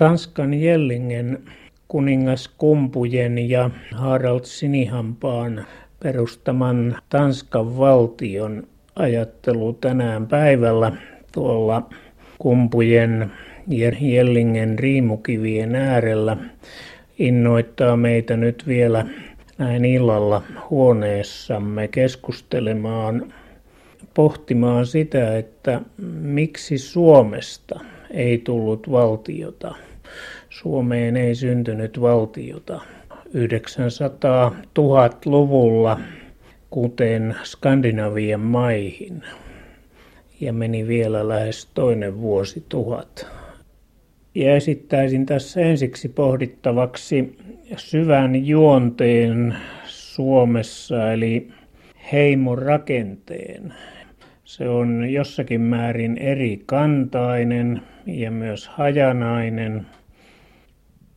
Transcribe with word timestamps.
Tanskan 0.00 0.54
Jellingen 0.54 1.38
kuningas 1.88 2.48
Kumpujen 2.58 3.50
ja 3.50 3.70
Harald 3.94 4.44
Sinihampaan 4.44 5.66
perustaman 6.02 6.96
Tanskan 7.08 7.78
valtion 7.78 8.66
ajattelu 8.96 9.72
tänään 9.72 10.26
päivällä 10.26 10.92
tuolla 11.32 11.82
Kumpujen 12.38 13.32
ja 13.68 13.92
Jellingen 14.00 14.78
riimukivien 14.78 15.74
äärellä 15.74 16.36
innoittaa 17.18 17.96
meitä 17.96 18.36
nyt 18.36 18.64
vielä 18.66 19.06
näin 19.58 19.84
illalla 19.84 20.42
huoneessamme 20.70 21.88
keskustelemaan, 21.88 23.32
pohtimaan 24.14 24.86
sitä, 24.86 25.38
että 25.38 25.80
miksi 26.22 26.78
Suomesta 26.78 27.80
ei 28.10 28.38
tullut 28.38 28.90
valtiota. 28.90 29.74
Suomeen 30.50 31.16
ei 31.16 31.34
syntynyt 31.34 32.00
valtiota. 32.00 32.80
900-1000-luvulla, 33.34 36.00
kuten 36.70 37.36
Skandinavian 37.44 38.40
maihin, 38.40 39.22
ja 40.40 40.52
meni 40.52 40.88
vielä 40.88 41.28
lähes 41.28 41.68
toinen 41.74 42.20
vuosi 42.20 42.64
tuhat. 42.68 43.26
Ja 44.34 44.56
esittäisin 44.56 45.26
tässä 45.26 45.60
ensiksi 45.60 46.08
pohdittavaksi 46.08 47.36
syvän 47.76 48.46
juonteen 48.46 49.56
Suomessa, 49.86 51.12
eli 51.12 51.48
heimon 52.12 52.58
rakenteen. 52.58 53.74
Se 54.44 54.68
on 54.68 55.10
jossakin 55.10 55.60
määrin 55.60 56.18
eri 56.18 56.62
kantainen 56.66 57.82
ja 58.06 58.30
myös 58.30 58.68
hajanainen. 58.68 59.86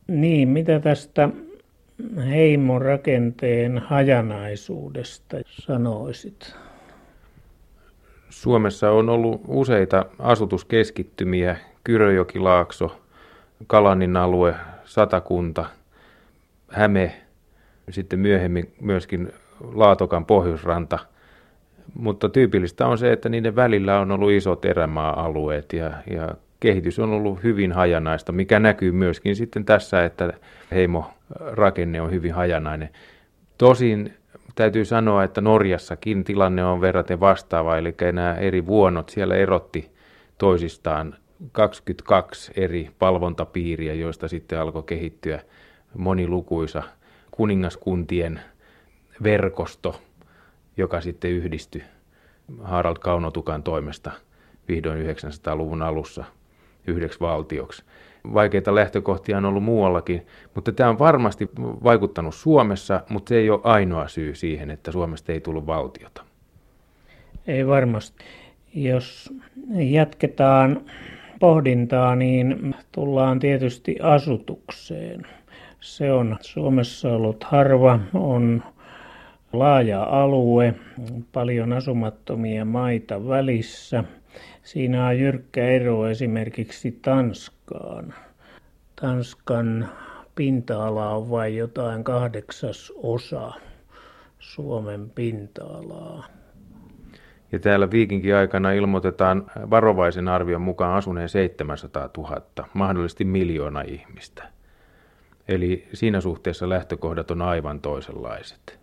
Niin, 0.06 0.48
mitä 0.48 0.80
tästä 0.80 1.28
heimon 2.28 2.82
rakenteen 2.82 3.78
hajanaisuudesta 3.78 5.36
sanoisit? 5.46 6.54
Suomessa 8.30 8.90
on 8.90 9.08
ollut 9.08 9.40
useita 9.48 10.06
asutuskeskittymiä, 10.18 11.56
Kyröjokilaakso, 11.84 13.00
Kalanin 13.66 14.16
alue, 14.16 14.54
Satakunta, 14.84 15.64
Häme, 16.68 17.14
sitten 17.90 18.18
myöhemmin 18.18 18.74
myöskin 18.80 19.32
Laatokan 19.72 20.26
pohjoisranta. 20.26 20.98
Mutta 21.94 22.28
tyypillistä 22.28 22.86
on 22.86 22.98
se, 22.98 23.12
että 23.12 23.28
niiden 23.28 23.56
välillä 23.56 24.00
on 24.00 24.10
ollut 24.10 24.30
isot 24.30 24.64
erämaa-alueet 24.64 25.72
ja, 25.72 25.92
ja 26.10 26.34
kehitys 26.60 26.98
on 26.98 27.10
ollut 27.10 27.42
hyvin 27.42 27.72
hajanaista, 27.72 28.32
mikä 28.32 28.60
näkyy 28.60 28.92
myöskin 28.92 29.36
sitten 29.36 29.64
tässä, 29.64 30.04
että 30.04 30.32
heimorakenne 30.70 32.00
on 32.00 32.10
hyvin 32.10 32.34
hajanainen. 32.34 32.90
Tosin 33.58 34.14
täytyy 34.54 34.84
sanoa, 34.84 35.24
että 35.24 35.40
Norjassakin 35.40 36.24
tilanne 36.24 36.64
on 36.64 36.80
verraten 36.80 37.20
vastaava, 37.20 37.76
eli 37.76 37.94
nämä 38.12 38.34
eri 38.34 38.66
vuonot 38.66 39.08
siellä 39.08 39.34
erotti 39.34 39.90
toisistaan 40.38 41.14
22 41.52 42.52
eri 42.56 42.90
palvontapiiriä, 42.98 43.94
joista 43.94 44.28
sitten 44.28 44.60
alkoi 44.60 44.82
kehittyä 44.82 45.40
monilukuisa 45.98 46.82
kuningaskuntien 47.30 48.40
verkosto, 49.22 50.00
joka 50.76 51.00
sitten 51.00 51.30
yhdistyi 51.30 51.82
Harald 52.62 52.96
Kaunotukan 52.98 53.62
toimesta 53.62 54.10
vihdoin 54.68 55.06
900-luvun 55.06 55.82
alussa 55.82 56.24
yhdeksi 56.86 57.20
valtioksi. 57.20 57.84
Vaikeita 58.34 58.74
lähtökohtia 58.74 59.36
on 59.36 59.44
ollut 59.44 59.64
muuallakin, 59.64 60.26
mutta 60.54 60.72
tämä 60.72 60.90
on 60.90 60.98
varmasti 60.98 61.50
vaikuttanut 61.60 62.34
Suomessa, 62.34 63.00
mutta 63.08 63.28
se 63.28 63.36
ei 63.36 63.50
ole 63.50 63.60
ainoa 63.64 64.08
syy 64.08 64.34
siihen, 64.34 64.70
että 64.70 64.92
Suomesta 64.92 65.32
ei 65.32 65.40
tullut 65.40 65.66
valtiota. 65.66 66.24
Ei 67.46 67.66
varmasti. 67.66 68.24
Jos 68.74 69.32
jatketaan 69.90 70.80
pohdintaa, 71.40 72.16
niin 72.16 72.74
tullaan 72.92 73.38
tietysti 73.38 73.96
asutukseen. 74.02 75.26
Se 75.80 76.12
on 76.12 76.36
Suomessa 76.40 77.12
ollut 77.12 77.44
harva, 77.44 77.98
on 78.14 78.62
laaja 79.52 80.02
alue, 80.02 80.74
paljon 81.32 81.72
asumattomia 81.72 82.64
maita 82.64 83.28
välissä. 83.28 84.04
Siinä 84.64 85.06
on 85.06 85.18
jyrkkä 85.18 85.64
ero 85.64 86.08
esimerkiksi 86.08 86.98
Tanskaan. 87.02 88.14
Tanskan 89.00 89.88
pinta-ala 90.34 91.08
on 91.10 91.30
vain 91.30 91.56
jotain 91.56 92.04
kahdeksas 92.04 92.92
osa 92.96 93.52
Suomen 94.38 95.10
pinta-alaa. 95.10 96.26
Ja 97.52 97.58
täällä 97.58 97.90
viikinkin 97.90 98.34
aikana 98.34 98.72
ilmoitetaan 98.72 99.50
varovaisen 99.70 100.28
arvion 100.28 100.62
mukaan 100.62 100.96
asuneen 100.96 101.28
700 101.28 102.10
000, 102.16 102.42
mahdollisesti 102.74 103.24
miljoona 103.24 103.82
ihmistä. 103.82 104.48
Eli 105.48 105.88
siinä 105.92 106.20
suhteessa 106.20 106.68
lähtökohdat 106.68 107.30
on 107.30 107.42
aivan 107.42 107.80
toisenlaiset. 107.80 108.78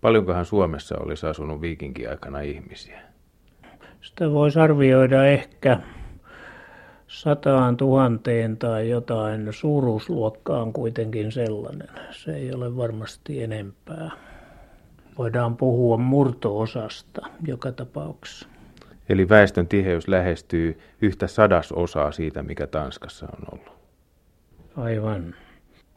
Paljonkohan 0.00 0.44
Suomessa 0.44 0.98
olisi 0.98 1.26
asunut 1.26 1.60
viikinkin 1.60 2.10
aikana 2.10 2.40
ihmisiä? 2.40 3.11
Sitä 4.02 4.30
voisi 4.30 4.58
arvioida 4.58 5.26
ehkä 5.26 5.78
sataan 7.06 7.76
tuhanteen 7.76 8.56
tai 8.56 8.90
jotain. 8.90 9.48
Suuruusluokka 9.52 10.60
on 10.60 10.72
kuitenkin 10.72 11.32
sellainen. 11.32 11.88
Se 12.10 12.34
ei 12.34 12.54
ole 12.54 12.76
varmasti 12.76 13.42
enempää 13.42 14.10
voidaan 15.18 15.56
puhua 15.56 15.96
murtoosasta 15.96 17.20
joka 17.46 17.72
tapauksessa. 17.72 18.48
Eli 19.08 19.28
väestön 19.28 19.68
tiheys 19.68 20.08
lähestyy 20.08 20.78
yhtä 21.02 21.26
sadasosaa 21.26 22.12
siitä, 22.12 22.42
mikä 22.42 22.66
Tanskassa 22.66 23.26
on 23.26 23.46
ollut. 23.52 23.72
Aivan. 24.76 25.34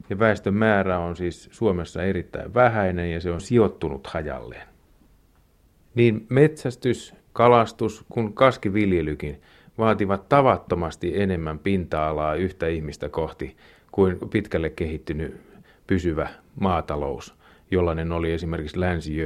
Ja 0.09 0.19
väestön 0.19 0.53
määrä 0.53 0.99
on 0.99 1.15
siis 1.15 1.49
Suomessa 1.51 2.03
erittäin 2.03 2.53
vähäinen 2.53 3.11
ja 3.11 3.21
se 3.21 3.31
on 3.31 3.41
sijoittunut 3.41 4.07
hajalleen. 4.07 4.67
Niin 5.95 6.25
metsästys, 6.29 7.13
kalastus 7.35 8.05
kuin 8.09 8.33
kaskiviljelykin 8.33 9.41
vaativat 9.77 10.29
tavattomasti 10.29 11.21
enemmän 11.21 11.59
pinta-alaa 11.59 12.35
yhtä 12.35 12.67
ihmistä 12.67 13.09
kohti 13.09 13.57
kuin 13.91 14.17
pitkälle 14.29 14.69
kehittynyt 14.69 15.41
pysyvä 15.87 16.29
maatalous– 16.59 17.33
jollainen 17.71 18.11
oli 18.11 18.31
esimerkiksi 18.31 18.79
länsi 18.79 19.17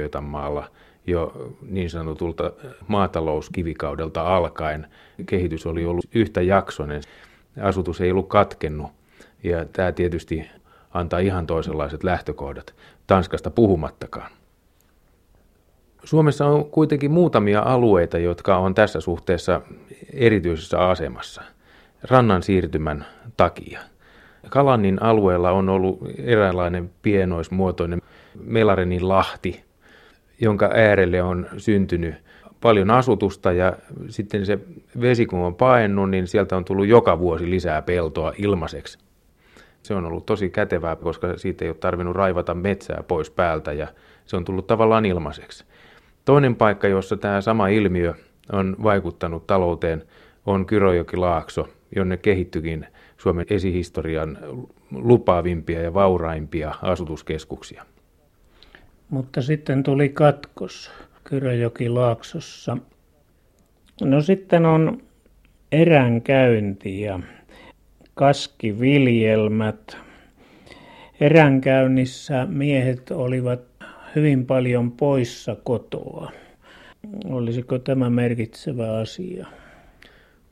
jo 1.06 1.52
niin 1.62 1.90
sanotulta 1.90 2.52
maatalouskivikaudelta 2.88 4.36
alkaen. 4.36 4.86
Kehitys 5.26 5.66
oli 5.66 5.84
ollut 5.84 6.04
yhtä 6.14 6.42
jaksonen, 6.42 7.02
asutus 7.62 8.00
ei 8.00 8.10
ollut 8.10 8.28
katkennut 8.28 8.90
ja 9.42 9.64
tämä 9.64 9.92
tietysti 9.92 10.50
antaa 10.90 11.18
ihan 11.18 11.46
toisenlaiset 11.46 12.04
lähtökohdat, 12.04 12.74
Tanskasta 13.06 13.50
puhumattakaan. 13.50 14.30
Suomessa 16.04 16.46
on 16.46 16.64
kuitenkin 16.64 17.10
muutamia 17.10 17.62
alueita, 17.62 18.18
jotka 18.18 18.56
on 18.56 18.74
tässä 18.74 19.00
suhteessa 19.00 19.60
erityisessä 20.12 20.78
asemassa 20.78 21.42
rannan 22.02 22.42
siirtymän 22.42 23.06
takia. 23.36 23.80
Kalannin 24.48 25.02
alueella 25.02 25.50
on 25.50 25.68
ollut 25.68 25.98
eräänlainen 26.18 26.90
pienoismuotoinen 27.02 28.02
Melarenin 28.44 29.08
lahti, 29.08 29.64
jonka 30.40 30.70
äärelle 30.74 31.22
on 31.22 31.46
syntynyt 31.56 32.14
paljon 32.60 32.90
asutusta 32.90 33.52
ja 33.52 33.76
sitten 34.08 34.46
se 34.46 34.58
vesi 35.00 35.26
kun 35.26 35.38
on 35.38 35.54
paennut, 35.54 36.10
niin 36.10 36.26
sieltä 36.26 36.56
on 36.56 36.64
tullut 36.64 36.86
joka 36.86 37.18
vuosi 37.18 37.50
lisää 37.50 37.82
peltoa 37.82 38.32
ilmaiseksi. 38.38 38.98
Se 39.82 39.94
on 39.94 40.04
ollut 40.04 40.26
tosi 40.26 40.50
kätevää, 40.50 40.96
koska 40.96 41.38
siitä 41.38 41.64
ei 41.64 41.68
ole 41.70 41.76
tarvinnut 41.76 42.16
raivata 42.16 42.54
metsää 42.54 43.02
pois 43.08 43.30
päältä 43.30 43.72
ja 43.72 43.86
se 44.26 44.36
on 44.36 44.44
tullut 44.44 44.66
tavallaan 44.66 45.06
ilmaiseksi. 45.06 45.64
Toinen 46.24 46.56
paikka, 46.56 46.88
jossa 46.88 47.16
tämä 47.16 47.40
sama 47.40 47.68
ilmiö 47.68 48.14
on 48.52 48.76
vaikuttanut 48.82 49.46
talouteen, 49.46 50.02
on 50.46 50.66
Kyrojoki-Laakso, 50.66 51.68
jonne 51.96 52.16
kehittyikin 52.16 52.86
Suomen 53.18 53.46
esihistorian 53.50 54.38
lupaavimpia 54.90 55.82
ja 55.82 55.94
vauraimpia 55.94 56.74
asutuskeskuksia. 56.82 57.84
Mutta 59.10 59.42
sitten 59.42 59.82
tuli 59.82 60.08
katkos 60.08 60.90
Kyröjoki-Laaksossa. 61.24 62.76
No 64.00 64.20
sitten 64.20 64.66
on 64.66 65.02
eränkäynti 65.72 67.00
ja 67.00 67.20
kaskiviljelmät. 68.14 69.96
Eränkäynnissä 71.20 72.46
miehet 72.46 73.10
olivat 73.10 73.69
hyvin 74.16 74.46
paljon 74.46 74.92
poissa 74.92 75.56
kotoa. 75.64 76.32
Olisiko 77.24 77.78
tämä 77.78 78.10
merkitsevä 78.10 78.98
asia? 78.98 79.46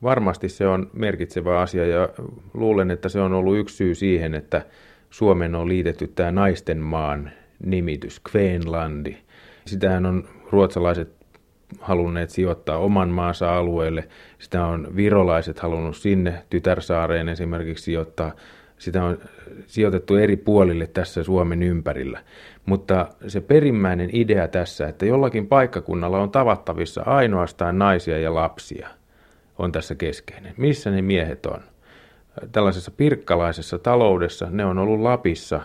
Varmasti 0.03 0.49
se 0.49 0.67
on 0.67 0.89
merkitsevä 0.93 1.61
asia 1.61 1.87
ja 1.87 2.09
luulen, 2.53 2.91
että 2.91 3.09
se 3.09 3.19
on 3.19 3.33
ollut 3.33 3.57
yksi 3.57 3.75
syy 3.75 3.95
siihen, 3.95 4.35
että 4.35 4.65
Suomen 5.09 5.55
on 5.55 5.67
liitetty 5.67 6.07
tämä 6.07 6.31
naisten 6.31 6.77
maan 6.77 7.31
nimitys, 7.65 8.19
Kveenlandi. 8.19 9.17
Sitähän 9.65 10.05
on 10.05 10.27
ruotsalaiset 10.51 11.19
halunneet 11.79 12.29
sijoittaa 12.29 12.77
oman 12.77 13.09
maansa 13.09 13.57
alueelle. 13.57 14.07
Sitä 14.39 14.65
on 14.65 14.87
virolaiset 14.95 15.59
halunnut 15.59 15.97
sinne 15.97 16.43
tytärsaareen 16.49 17.29
esimerkiksi 17.29 17.83
sijoittaa. 17.83 18.31
Sitä 18.79 19.03
on 19.03 19.17
sijoitettu 19.67 20.15
eri 20.15 20.37
puolille 20.37 20.87
tässä 20.87 21.23
Suomen 21.23 21.63
ympärillä. 21.63 22.19
Mutta 22.65 23.07
se 23.27 23.41
perimmäinen 23.41 24.09
idea 24.13 24.47
tässä, 24.47 24.87
että 24.87 25.05
jollakin 25.05 25.47
paikkakunnalla 25.47 26.19
on 26.19 26.31
tavattavissa 26.31 27.01
ainoastaan 27.01 27.79
naisia 27.79 28.19
ja 28.19 28.35
lapsia, 28.35 28.89
on 29.57 29.71
tässä 29.71 29.95
keskeinen. 29.95 30.53
Missä 30.57 30.91
ne 30.91 31.01
miehet 31.01 31.45
on? 31.45 31.59
Tällaisessa 32.51 32.91
pirkkalaisessa 32.91 33.79
taloudessa 33.79 34.47
ne 34.51 34.65
on 34.65 34.77
ollut 34.77 34.99
Lapissa 34.99 35.61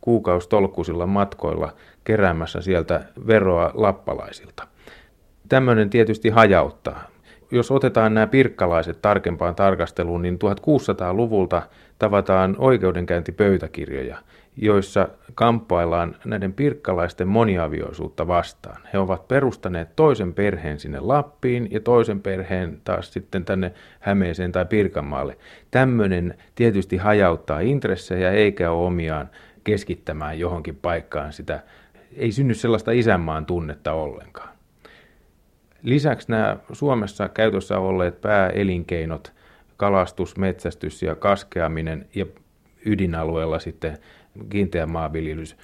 kuukaustolkkuisilla 0.00 1.06
matkoilla 1.06 1.72
keräämässä 2.04 2.60
sieltä 2.60 3.04
veroa 3.26 3.70
lappalaisilta. 3.74 4.66
Tämmöinen 5.48 5.90
tietysti 5.90 6.28
hajauttaa. 6.28 7.02
Jos 7.50 7.70
otetaan 7.70 8.14
nämä 8.14 8.26
pirkkalaiset 8.26 9.02
tarkempaan 9.02 9.54
tarkasteluun, 9.54 10.22
niin 10.22 10.38
1600-luvulta 10.44 11.62
tavataan 11.98 12.56
oikeudenkäyntipöytäkirjoja, 12.58 14.18
joissa 14.56 15.08
kamppaillaan 15.34 16.16
näiden 16.24 16.52
pirkkalaisten 16.52 17.28
moniavioisuutta 17.28 18.26
vastaan. 18.26 18.80
He 18.92 18.98
ovat 18.98 19.28
perustaneet 19.28 19.96
toisen 19.96 20.34
perheen 20.34 20.78
sinne 20.80 21.00
Lappiin 21.00 21.68
ja 21.70 21.80
toisen 21.80 22.20
perheen 22.20 22.80
taas 22.84 23.12
sitten 23.12 23.44
tänne 23.44 23.72
Hämeeseen 24.00 24.52
tai 24.52 24.64
Pirkanmaalle. 24.64 25.38
Tämmöinen 25.70 26.34
tietysti 26.54 26.96
hajauttaa 26.96 27.60
intressejä 27.60 28.30
eikä 28.30 28.70
ole 28.70 28.86
omiaan 28.86 29.30
keskittämään 29.64 30.38
johonkin 30.38 30.76
paikkaan 30.76 31.32
sitä. 31.32 31.62
Ei 32.16 32.32
synny 32.32 32.54
sellaista 32.54 32.90
isänmaan 32.90 33.46
tunnetta 33.46 33.92
ollenkaan. 33.92 34.57
Lisäksi 35.88 36.30
nämä 36.30 36.56
Suomessa 36.72 37.28
käytössä 37.28 37.78
olleet 37.78 38.20
pääelinkeinot, 38.20 39.32
kalastus, 39.76 40.36
metsästys 40.36 41.02
ja 41.02 41.14
kaskeaminen 41.14 42.06
ja 42.14 42.26
ydinalueella 42.86 43.58
sitten 43.58 43.98
kiinteä 44.48 44.86
maanviljelys, 44.86 45.56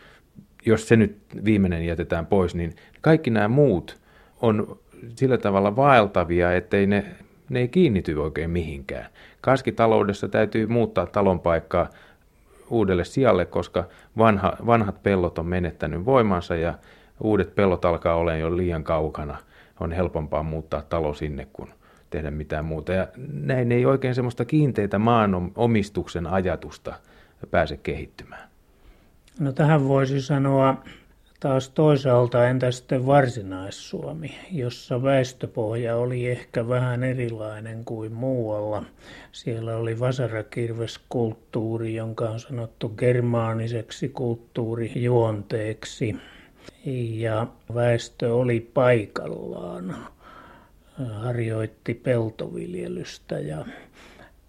jos 0.66 0.88
se 0.88 0.96
nyt 0.96 1.16
viimeinen 1.44 1.86
jätetään 1.86 2.26
pois, 2.26 2.54
niin 2.54 2.74
kaikki 3.00 3.30
nämä 3.30 3.48
muut 3.48 4.00
on 4.40 4.78
sillä 5.16 5.38
tavalla 5.38 5.76
vaeltavia, 5.76 6.52
ettei 6.52 6.86
ne, 6.86 7.04
ne 7.48 7.60
ei 7.60 7.68
kiinnity 7.68 8.14
oikein 8.14 8.50
mihinkään. 8.50 9.06
Kaskitaloudessa 9.40 10.28
täytyy 10.28 10.66
muuttaa 10.66 11.06
talonpaikkaa 11.06 11.88
uudelle 12.70 13.04
sijalle, 13.04 13.46
koska 13.46 13.84
vanha, 14.18 14.56
vanhat 14.66 15.02
pellot 15.02 15.38
on 15.38 15.46
menettänyt 15.46 16.04
voimansa 16.04 16.56
ja 16.56 16.74
uudet 17.20 17.54
pellot 17.54 17.84
alkaa 17.84 18.14
olla 18.14 18.34
jo 18.34 18.56
liian 18.56 18.84
kaukana– 18.84 19.36
on 19.80 19.92
helpompaa 19.92 20.42
muuttaa 20.42 20.82
talo 20.82 21.14
sinne 21.14 21.46
kuin 21.52 21.70
tehdä 22.10 22.30
mitään 22.30 22.64
muuta. 22.64 22.92
Ja 22.92 23.08
näin 23.32 23.72
ei 23.72 23.86
oikein 23.86 24.14
semmoista 24.14 24.44
kiinteitä 24.44 24.98
maanomistuksen 24.98 26.26
ajatusta 26.26 26.94
pääse 27.50 27.76
kehittymään. 27.76 28.48
No 29.40 29.52
tähän 29.52 29.88
voisi 29.88 30.20
sanoa 30.20 30.82
taas 31.40 31.68
toisaalta 31.68 32.48
entä 32.48 32.70
sitten 32.70 33.06
varsinais-Suomi, 33.06 34.34
jossa 34.52 35.02
väestöpohja 35.02 35.96
oli 35.96 36.28
ehkä 36.28 36.68
vähän 36.68 37.04
erilainen 37.04 37.84
kuin 37.84 38.12
muualla. 38.12 38.84
Siellä 39.32 39.76
oli 39.76 40.00
vasarakirveskulttuuri, 40.00 41.94
jonka 41.94 42.30
on 42.30 42.40
sanottu 42.40 42.88
germaaniseksi 42.88 44.08
kulttuurijuonteeksi 44.08 46.16
ja 46.86 47.46
väestö 47.74 48.34
oli 48.34 48.70
paikallaan, 48.74 49.96
harjoitti 51.12 51.94
peltoviljelystä 51.94 53.38
ja 53.38 53.66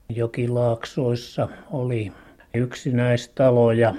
jokilaaksoissa 0.10 1.48
oli 1.72 2.12
yksinäistaloja, 2.54 3.96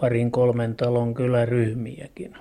parin 0.00 0.30
kolmen 0.30 0.76
talon 0.76 1.14
kyläryhmiäkin. 1.14 2.36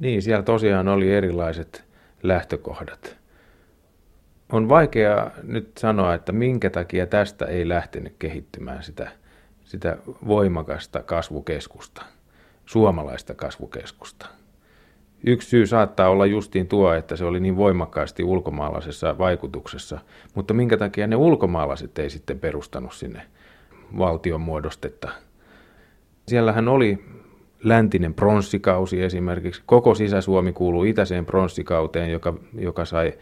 Niin, 0.00 0.22
siellä 0.22 0.42
tosiaan 0.42 0.88
oli 0.88 1.12
erilaiset 1.12 1.84
lähtökohdat. 2.22 3.18
On 4.52 4.68
vaikea 4.68 5.30
nyt 5.42 5.78
sanoa, 5.78 6.14
että 6.14 6.32
minkä 6.32 6.70
takia 6.70 7.06
tästä 7.06 7.44
ei 7.46 7.68
lähtenyt 7.68 8.14
kehittymään 8.18 8.82
sitä, 8.82 9.10
sitä 9.64 9.98
voimakasta 10.26 11.02
kasvukeskusta 11.02 12.02
suomalaista 12.68 13.34
kasvukeskusta. 13.34 14.26
Yksi 15.26 15.48
syy 15.48 15.66
saattaa 15.66 16.08
olla 16.08 16.26
justiin 16.26 16.68
tuo, 16.68 16.92
että 16.92 17.16
se 17.16 17.24
oli 17.24 17.40
niin 17.40 17.56
voimakkaasti 17.56 18.24
ulkomaalaisessa 18.24 19.18
vaikutuksessa, 19.18 19.98
mutta 20.34 20.54
minkä 20.54 20.76
takia 20.76 21.06
ne 21.06 21.16
ulkomaalaiset 21.16 21.98
ei 21.98 22.10
sitten 22.10 22.38
perustanut 22.38 22.92
sinne 22.92 23.22
valtion 23.98 24.40
muodostetta. 24.40 25.08
Siellähän 26.26 26.68
oli 26.68 27.04
läntinen 27.64 28.14
pronssikausi 28.14 29.02
esimerkiksi. 29.02 29.62
Koko 29.66 29.94
Sisä-Suomi 29.94 30.52
kuuluu 30.52 30.84
itäiseen 30.84 31.26
pronssikauteen, 31.26 32.12
joka, 32.12 32.34
joka 32.54 32.84
sai 32.84 33.12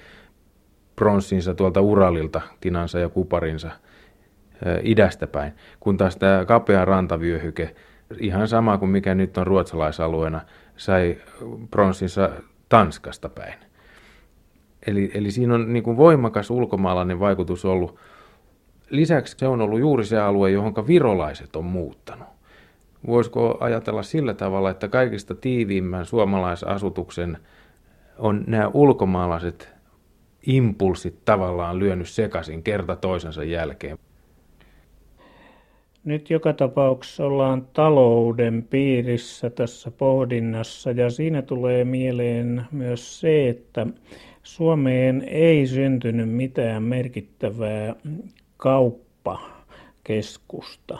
pronssinsa 0.97 1.55
tuolta 1.55 1.81
Uralilta, 1.81 2.41
tinansa 2.61 2.99
ja 2.99 3.09
kuparinsa 3.09 3.71
idästä 4.83 5.27
päin, 5.27 5.53
kun 5.81 5.97
taas 5.97 6.17
tämä 6.17 6.45
kapea 6.45 6.85
rantavyöhyke 6.85 7.75
ihan 8.21 8.49
sama 8.49 8.79
kuin 8.79 8.91
mikä 8.91 9.15
nyt 9.15 9.39
on 9.39 9.47
ruotsalaisalueena, 9.47 10.41
sai 10.77 11.17
pronssinsa 11.71 12.31
Tanskasta 12.69 13.29
päin. 13.29 13.55
Eli, 14.87 15.11
eli 15.15 15.31
siinä 15.31 15.55
on 15.55 15.73
niin 15.73 15.83
kuin 15.83 15.97
voimakas 15.97 16.51
ulkomaalainen 16.51 17.21
vaikutus 17.21 17.65
ollut. 17.65 17.99
Lisäksi 18.91 19.37
se 19.39 19.47
on 19.47 19.61
ollut 19.61 19.81
juuri 19.81 20.05
se 20.05 20.19
alue, 20.19 20.51
johon 20.51 20.75
virolaiset 20.87 21.57
on 21.57 21.65
muuttanut. 21.65 22.29
Voisiko 23.07 23.57
ajatella 23.61 24.03
sillä 24.03 24.35
tavalla, 24.35 24.71
että 24.71 24.89
kaikista 24.89 25.35
tiiviimmän 25.35 26.05
suomalaisasutuksen 26.05 27.39
on 28.19 28.45
nämä 28.47 28.71
ulkomaalaiset 28.75 29.77
impulssit 30.47 31.25
tavallaan 31.25 31.79
lyönyt 31.79 32.09
sekaisin 32.09 32.63
kerta 32.63 32.97
toisensa 32.97 33.45
jälkeen? 33.45 33.99
Nyt 36.07 36.31
joka 36.31 36.53
tapauksessa 36.53 37.27
ollaan 37.27 37.69
talouden 37.73 38.67
piirissä 38.71 39.51
tässä 39.51 39.91
pohdinnassa 39.91 40.91
ja 40.91 41.11
siinä 41.11 41.43
tulee 41.43 41.85
mieleen 41.85 42.65
myös 42.73 43.21
se, 43.21 43.49
että 43.49 43.87
Suomeen 44.43 45.25
ei 45.29 45.67
syntynyt 45.67 46.29
mitään 46.29 46.83
merkittävää 46.83 47.95
kauppakeskusta. 48.57 50.99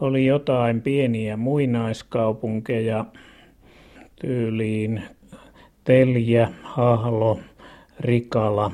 Oli 0.00 0.26
jotain 0.26 0.82
pieniä 0.82 1.36
muinaiskaupunkeja 1.36 3.04
tyyliin 4.20 5.02
Teljä, 5.84 6.48
Hahlo, 6.62 7.40
Rikala, 8.00 8.72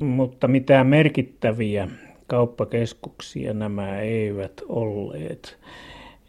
mutta 0.00 0.48
mitään 0.48 0.86
merkittäviä 0.86 1.88
kauppakeskuksia 2.28 3.54
nämä 3.54 4.00
eivät 4.00 4.62
olleet. 4.68 5.58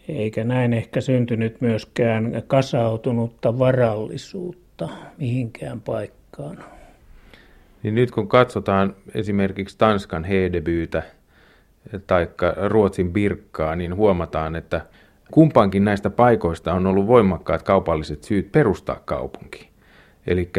Eikä 0.08 0.44
näin 0.44 0.74
ehkä 0.74 1.01
syntynyt 1.01 1.62
myöskään 1.62 2.44
kasautunutta 2.48 3.60
varallisuutta 3.60 4.89
mihinkään 5.18 5.82
paikkaan. 5.82 6.63
Niin 7.84 7.96
nyt 7.96 8.12
kun 8.12 8.27
katsotaan 8.27 8.96
esimerkiksi 9.13 9.77
Tanskan 9.77 10.24
Hedebyytä 10.24 11.03
tai 12.08 12.27
Ruotsin 12.68 13.13
Birkkaa, 13.13 13.75
niin 13.75 13.96
huomataan, 13.96 14.56
että 14.56 14.82
kumpaankin 15.32 15.86
näistä 15.86 16.10
paikoista 16.10 16.74
on 16.74 16.88
ollut 16.88 17.08
voimakkaat 17.08 17.63
kaupalliset 17.63 18.24
syyt 18.24 18.51
perustaa 18.51 19.01
kaupunki. 19.06 19.70
Eli 20.27 20.50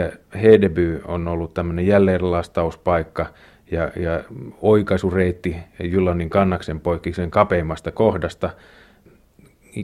Hedeby 0.43 1.03
on 1.05 1.29
ollut 1.29 1.55
tämmöinen 1.55 1.87
jälleenlastauspaikka, 1.87 3.27
ja, 3.71 3.91
ja 3.97 4.25
oikaisureitti 4.61 5.57
Jyllannin 5.83 6.31
kannaksen 6.31 6.81
poikki 6.81 7.13
sen 7.13 7.31
kapeimmasta 7.31 7.93
kohdasta, 7.93 8.51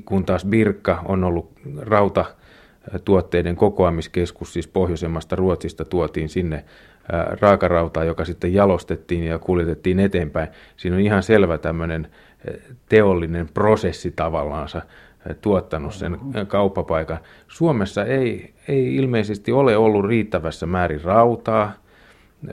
kun 0.05 0.25
taas 0.25 0.45
Birkka 0.45 1.03
on 1.05 1.25
ollut 1.25 1.53
rauta 1.81 2.25
tuotteiden 3.05 3.57
kokoamiskeskus, 3.57 4.53
siis 4.53 4.69
pohjoisemmasta 4.69 5.37
Ruotsista 5.37 5.85
tuotiin 5.85 6.29
sinne 6.29 6.65
raakarautaa, 7.41 8.05
joka 8.05 8.25
sitten 8.25 8.55
jalostettiin 8.55 9.25
ja 9.25 9.39
kuljetettiin 9.39 10.01
eteenpäin. 10.01 10.49
Siinä 10.77 10.97
on 10.97 11.03
ihan 11.03 11.23
selvä 11.23 11.59
tämmöinen 11.59 12.09
teollinen 12.89 13.49
prosessi 13.55 14.11
tavallaansa 14.11 14.83
tuottanut 15.41 15.95
sen 15.95 16.19
kauppapaikan. 16.49 17.19
Suomessa 17.49 18.05
ei, 18.05 18.55
ei 18.69 18.97
ilmeisesti 18.97 19.53
ole 19.53 19.77
ollut 19.77 20.05
riittävässä 20.05 20.67
määrin 20.67 21.05
rautaa, 21.05 21.73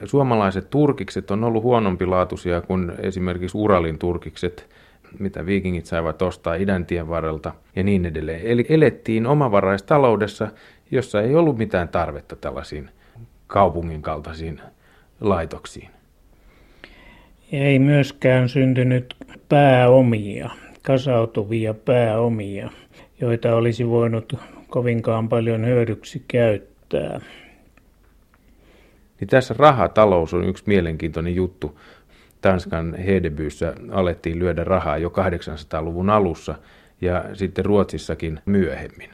Suomalaiset 0.04 0.70
turkikset 0.70 1.30
on 1.30 1.44
ollut 1.44 1.62
huonompilaatuisia 1.62 2.60
kuin 2.60 2.92
esimerkiksi 2.98 3.58
Uralin 3.58 3.98
turkikset, 3.98 4.68
mitä 5.18 5.46
viikingit 5.46 5.86
saivat 5.86 6.22
ostaa 6.22 6.54
idäntien 6.54 7.08
varrelta 7.08 7.52
ja 7.76 7.82
niin 7.82 8.06
edelleen. 8.06 8.40
Eli 8.44 8.66
elettiin 8.68 9.26
omavaraistaloudessa, 9.26 10.48
jossa 10.90 11.22
ei 11.22 11.34
ollut 11.34 11.58
mitään 11.58 11.88
tarvetta 11.88 12.36
tällaisiin 12.36 12.90
kaupungin 13.46 14.02
kaltaisiin 14.02 14.60
laitoksiin. 15.20 15.88
Ei 17.52 17.78
myöskään 17.78 18.48
syntynyt 18.48 19.14
pääomia, 19.48 20.50
kasautuvia 20.82 21.74
pääomia, 21.74 22.70
joita 23.20 23.54
olisi 23.54 23.88
voinut 23.88 24.32
kovinkaan 24.68 25.28
paljon 25.28 25.66
hyödyksi 25.66 26.24
käyttää. 26.28 27.20
Niin 29.24 29.30
tässä 29.30 29.54
rahatalous 29.58 30.34
on 30.34 30.44
yksi 30.44 30.64
mielenkiintoinen 30.66 31.34
juttu. 31.34 31.80
Tanskan 32.40 32.94
Hedebyssä 32.94 33.74
alettiin 33.90 34.38
lyödä 34.38 34.64
rahaa 34.64 34.98
jo 34.98 35.08
800-luvun 35.08 36.10
alussa 36.10 36.54
ja 37.00 37.24
sitten 37.32 37.64
Ruotsissakin 37.64 38.40
myöhemmin. 38.46 39.10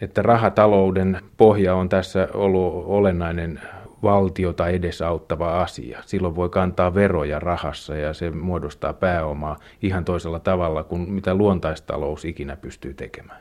Että 0.00 0.22
rahatalouden 0.22 1.20
pohja 1.36 1.74
on 1.74 1.88
tässä 1.88 2.28
ollut 2.34 2.84
olennainen 2.86 3.60
valtiota 4.02 4.68
edesauttava 4.68 5.62
asia. 5.62 5.98
Silloin 6.06 6.36
voi 6.36 6.48
kantaa 6.48 6.94
veroja 6.94 7.40
rahassa 7.40 7.96
ja 7.96 8.14
se 8.14 8.30
muodostaa 8.30 8.92
pääomaa 8.92 9.56
ihan 9.82 10.04
toisella 10.04 10.40
tavalla 10.40 10.84
kuin 10.84 11.12
mitä 11.12 11.34
luontaistalous 11.34 12.24
ikinä 12.24 12.56
pystyy 12.56 12.94
tekemään. 12.94 13.40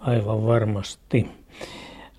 Aivan 0.00 0.46
varmasti. 0.46 1.30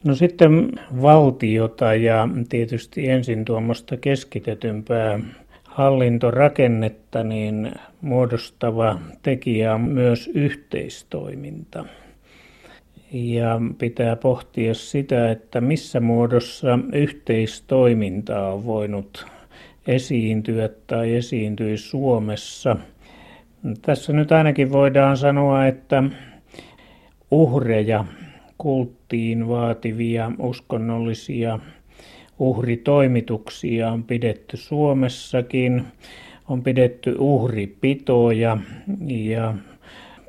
No 0.04 0.16
sitten 0.16 0.72
valtiota 1.02 1.96
ja 1.96 2.28
tietysti 2.50 3.10
ensin 3.10 3.46
tuommoista 3.46 3.98
keskitetympää 3.98 5.20
hallintorakennetta 5.64 7.24
niin 7.24 7.72
muodostava 8.02 9.00
tekijä 9.22 9.74
on 9.74 9.82
myös 9.82 10.30
yhteistoiminta. 10.34 11.86
Ja 13.12 13.62
pitää 13.78 14.16
pohtia 14.16 14.74
sitä, 14.74 15.32
että 15.32 15.62
missä 15.62 16.00
muodossa 16.00 16.80
yhteistoiminta 16.94 18.48
on 18.48 18.66
voinut 18.66 19.26
esiintyä 19.88 20.70
tai 20.88 21.16
esiintyi 21.16 21.78
Suomessa. 21.78 22.76
Tässä 23.82 24.14
nyt 24.14 24.32
ainakin 24.32 24.72
voidaan 24.72 25.18
sanoa, 25.18 25.66
että 25.66 26.04
uhreja, 27.32 28.06
kulttiin 28.58 29.48
vaativia 29.48 30.32
uskonnollisia 30.40 31.60
uhritoimituksia 32.40 33.92
on 33.92 34.04
pidetty 34.04 34.58
Suomessakin. 34.58 35.84
On 36.50 36.64
pidetty 36.64 37.16
uhripitoja 37.20 38.58
ja 39.08 39.54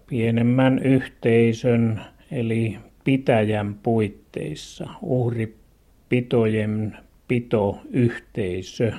pienemmän 0.07 0.78
yhteisön 0.78 2.00
eli 2.33 2.78
pitäjän 3.04 3.75
puitteissa 3.75 4.90
uhripitojen 5.02 6.97
pitoyhteisö 7.28 8.93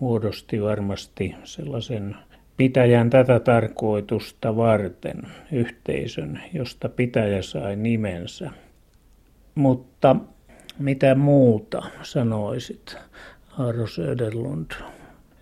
muodosti 0.00 0.62
varmasti 0.62 1.34
sellaisen 1.44 2.16
pitäjän 2.56 3.10
tätä 3.10 3.40
tarkoitusta 3.40 4.56
varten 4.56 5.22
yhteisön, 5.52 6.40
josta 6.52 6.88
pitäjä 6.88 7.42
sai 7.42 7.76
nimensä. 7.76 8.50
Mutta 9.54 10.16
mitä 10.78 11.14
muuta 11.14 11.82
sanoisit, 12.02 12.96
Aaro 13.58 13.86
Söderlund, 13.86 14.70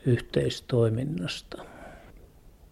yhteistoiminnasta? 0.07 1.65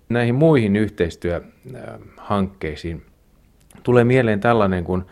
Näihin 0.08 0.34
muihin 0.34 0.76
yhteistyöhankkeisiin 0.76 3.02
tulee 3.82 4.04
mieleen 4.04 4.40
tällainen, 4.40 4.84
kun 4.84 5.06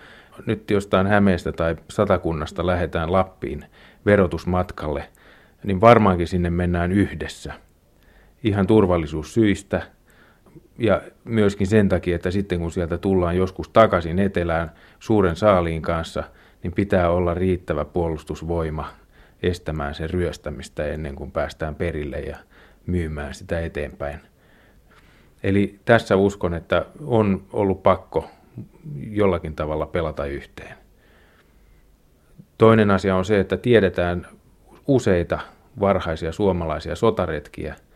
nyt 0.47 0.71
jostain 0.71 1.07
Hämeestä 1.07 1.53
tai 1.53 1.77
Satakunnasta 1.91 2.67
lähdetään 2.67 3.13
Lappiin 3.13 3.65
verotusmatkalle, 4.07 5.09
niin 5.65 5.81
varmaankin 5.81 6.27
sinne 6.27 6.51
mennään 6.51 6.93
yhdessä– 6.93 7.53
ihan 8.45 8.67
turvallisuussyistä 8.67 9.83
ja 10.79 11.03
myöskin 11.25 11.67
sen 11.67 11.89
takia, 11.89 12.17
että 12.17 12.31
sitten 12.31 12.59
kun 12.59 12.73
sieltä 12.73 12.99
tullaan 12.99 13.37
joskus 13.37 13.69
takaisin 13.69 14.19
etelään 14.19 14.73
suuren 14.99 15.37
saaliin 15.37 15.83
kanssa, 15.83 16.25
niin 16.63 16.73
pitää 16.73 17.11
olla 17.11 17.35
riittävä 17.35 17.85
puolustusvoima 17.85 18.91
estämään 19.43 19.95
sen 19.95 20.11
ryöstämistä 20.11 20.87
ennen 20.87 21.15
kuin 21.15 21.31
päästään 21.31 21.75
perille 21.75 22.21
ja 22.21 22.37
myymään 22.87 23.35
sitä 23.35 23.61
eteenpäin. 23.61 24.21
Eli 25.43 25.79
tässä 25.85 26.17
uskon, 26.17 26.55
että 26.55 26.87
on 27.05 27.43
ollut 27.53 27.83
pakko 27.83 28.31
jollakin 29.11 29.55
tavalla 29.55 29.87
pelata 29.87 30.27
yhteen. 30.27 30.75
Toinen 32.59 32.91
asia 32.91 33.17
on 33.17 33.25
se, 33.25 33.41
että 33.41 33.57
tiedetään 33.57 34.27
useita 34.87 35.39
varhaisia 35.81 36.33
suomalaisia 36.33 36.97
sotaretkiä– 36.97 37.77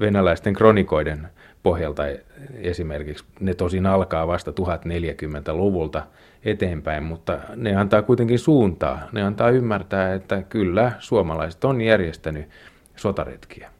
venäläisten 0.00 0.54
kronikoiden 0.54 1.28
pohjalta 1.62 2.02
esimerkiksi. 2.54 3.24
Ne 3.40 3.54
tosin 3.54 3.86
alkaa 3.86 4.26
vasta 4.26 4.50
1040-luvulta 4.50 6.02
eteenpäin, 6.44 7.02
mutta 7.02 7.38
ne 7.56 7.76
antaa 7.76 8.02
kuitenkin 8.02 8.38
suuntaa. 8.38 9.08
Ne 9.12 9.22
antaa 9.22 9.50
ymmärtää, 9.50 10.14
että 10.14 10.42
kyllä 10.42 10.92
suomalaiset 10.98 11.64
on 11.64 11.80
järjestänyt 11.80 12.48
sotaretkiä. 12.96 13.70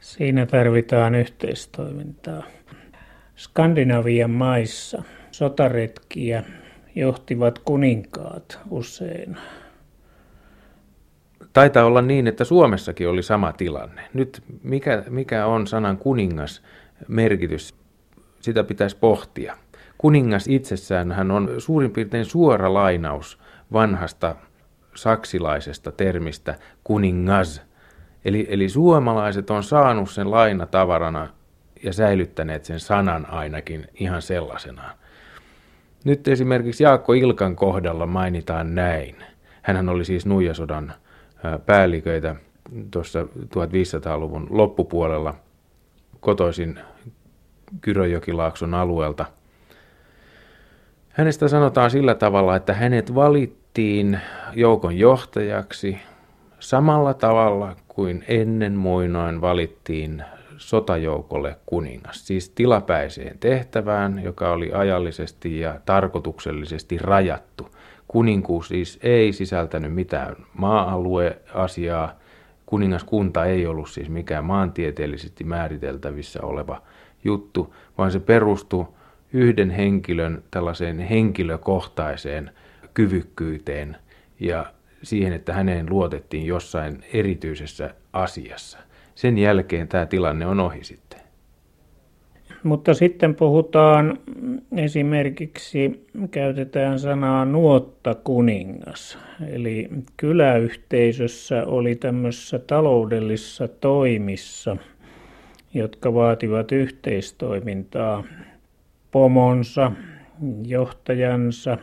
Siinä 0.00 0.46
tarvitaan 0.46 1.14
yhteistoimintaa. 1.14 2.42
Skandinavian 3.36 4.30
maissa 4.30 5.02
sotaretkiä 5.30 6.42
johtivat 6.94 7.58
kuninkaat 7.58 8.58
usein. 8.70 9.36
Taitaa 11.58 11.84
olla 11.84 12.02
niin, 12.02 12.26
että 12.26 12.44
Suomessakin 12.44 13.08
oli 13.08 13.22
sama 13.22 13.52
tilanne. 13.52 14.02
Nyt 14.14 14.42
mikä, 14.62 15.02
mikä 15.08 15.46
on 15.46 15.66
sanan 15.66 15.98
kuningas 15.98 16.62
merkitys, 17.08 17.74
sitä 18.40 18.64
pitäisi 18.64 18.96
pohtia. 18.96 19.56
Kuningas 19.98 20.48
itsessään 20.48 21.12
hän 21.12 21.30
on 21.30 21.50
suurin 21.58 21.90
piirtein 21.90 22.24
suora 22.24 22.74
lainaus 22.74 23.38
vanhasta 23.72 24.36
saksilaisesta 24.94 25.92
termistä 25.92 26.54
kuningas. 26.84 27.62
Eli, 28.24 28.46
eli 28.50 28.68
suomalaiset 28.68 29.50
on 29.50 29.62
saanut 29.62 30.10
sen 30.10 30.30
lainatavarana 30.30 31.28
ja 31.82 31.92
säilyttäneet 31.92 32.64
sen 32.64 32.80
sanan 32.80 33.30
ainakin 33.30 33.86
ihan 33.94 34.22
sellaisenaan. 34.22 34.98
Nyt 36.04 36.28
esimerkiksi 36.28 36.84
Jaakko 36.84 37.12
Ilkan 37.12 37.56
kohdalla 37.56 38.06
mainitaan 38.06 38.74
näin. 38.74 39.16
Hänhän 39.62 39.88
oli 39.88 40.04
siis 40.04 40.26
Nuijasodan 40.26 40.92
päälliköitä 41.66 42.36
tuossa 42.90 43.22
1500-luvun 43.22 44.46
loppupuolella 44.50 45.34
kotoisin 46.20 46.78
Kyröjokilaakson 47.80 48.74
alueelta. 48.74 49.24
Hänestä 51.08 51.48
sanotaan 51.48 51.90
sillä 51.90 52.14
tavalla, 52.14 52.56
että 52.56 52.74
hänet 52.74 53.14
valittiin 53.14 54.20
joukon 54.54 54.98
johtajaksi 54.98 55.98
samalla 56.58 57.14
tavalla 57.14 57.76
kuin 57.88 58.24
ennen 58.28 58.72
muinoin 58.72 59.40
valittiin 59.40 60.24
sotajoukolle 60.56 61.56
kuningas, 61.66 62.26
siis 62.26 62.50
tilapäiseen 62.50 63.38
tehtävään, 63.38 64.24
joka 64.24 64.50
oli 64.50 64.72
ajallisesti 64.72 65.60
ja 65.60 65.80
tarkoituksellisesti 65.86 66.98
rajattu– 66.98 67.68
Kuninkuus 68.08 68.68
siis 68.68 68.98
ei 69.02 69.32
sisältänyt 69.32 69.94
mitään 69.94 70.36
maa-alueasiaa. 70.54 72.12
Kuningaskunta 72.66 73.44
ei 73.44 73.66
ollut 73.66 73.90
siis 73.90 74.08
mikään 74.08 74.44
maantieteellisesti 74.44 75.44
määriteltävissä 75.44 76.42
oleva 76.42 76.82
juttu, 77.24 77.74
vaan 77.98 78.12
se 78.12 78.20
perustui 78.20 78.86
yhden 79.32 79.70
henkilön 79.70 80.42
tällaiseen 80.50 80.98
henkilökohtaiseen 80.98 82.50
kyvykkyyteen 82.94 83.96
ja 84.40 84.66
siihen, 85.02 85.32
että 85.32 85.52
häneen 85.52 85.90
luotettiin 85.90 86.46
jossain 86.46 87.04
erityisessä 87.12 87.94
asiassa. 88.12 88.78
Sen 89.14 89.38
jälkeen 89.38 89.88
tämä 89.88 90.06
tilanne 90.06 90.46
on 90.46 90.60
ohi 90.60 90.84
sitten. 90.84 91.07
Mutta 92.68 92.94
sitten 92.94 93.34
puhutaan 93.34 94.18
esimerkiksi, 94.76 96.06
käytetään 96.30 96.98
sanaa 96.98 97.44
nuotta 97.44 98.14
kuningas. 98.14 99.18
Eli 99.46 99.88
kyläyhteisössä 100.16 101.64
oli 101.66 101.94
tämmöisissä 101.94 102.58
taloudellisissa 102.58 103.68
toimissa, 103.68 104.76
jotka 105.74 106.14
vaativat 106.14 106.72
yhteistoimintaa 106.72 108.24
pomonsa, 109.10 109.92
johtajansa 110.66 111.78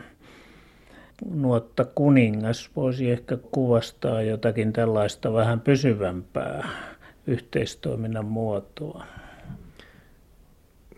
nuotta 1.34 1.84
kuningas 1.84 2.70
voisi 2.76 3.10
ehkä 3.10 3.38
kuvastaa 3.50 4.22
jotakin 4.22 4.72
tällaista 4.72 5.32
vähän 5.32 5.60
pysyvämpää 5.60 6.68
yhteistoiminnan 7.26 8.26
muotoa. 8.26 9.04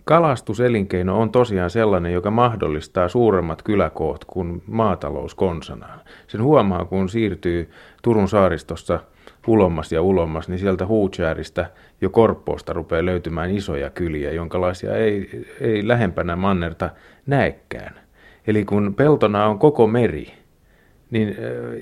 Kalastuselinkeino 0.09 1.21
on 1.21 1.31
tosiaan 1.31 1.71
sellainen, 1.71 2.12
joka 2.12 2.31
mahdollistaa 2.31 3.09
suuremmat 3.09 3.62
kyläkoot 3.62 4.25
kuin 4.25 4.62
maatalous 4.67 5.35
konsanaan. 5.35 6.00
Sen 6.27 6.43
huomaa, 6.43 6.85
kun 6.85 7.09
siirtyy 7.09 7.71
Turun 8.03 8.29
saaristossa 8.29 9.00
ulommas 9.47 9.93
ja 9.93 10.03
ulommas, 10.03 10.49
niin 10.49 10.59
sieltä 10.59 10.87
Huutjäristä 10.87 11.71
jo 12.00 12.11
Korppoosta 12.11 12.73
rupeaa 12.73 13.05
löytymään 13.05 13.50
isoja 13.50 13.91
kyliä, 13.91 14.33
jonkalaisia 14.33 14.97
ei, 14.97 15.45
ei 15.61 15.88
lähempänä 15.88 16.37
mannerta 16.37 16.91
näekään. 17.27 17.95
Eli 18.47 18.65
kun 18.65 18.95
peltona 18.95 19.47
on 19.47 19.59
koko 19.59 19.87
meri, 19.87 20.33
niin 21.11 21.37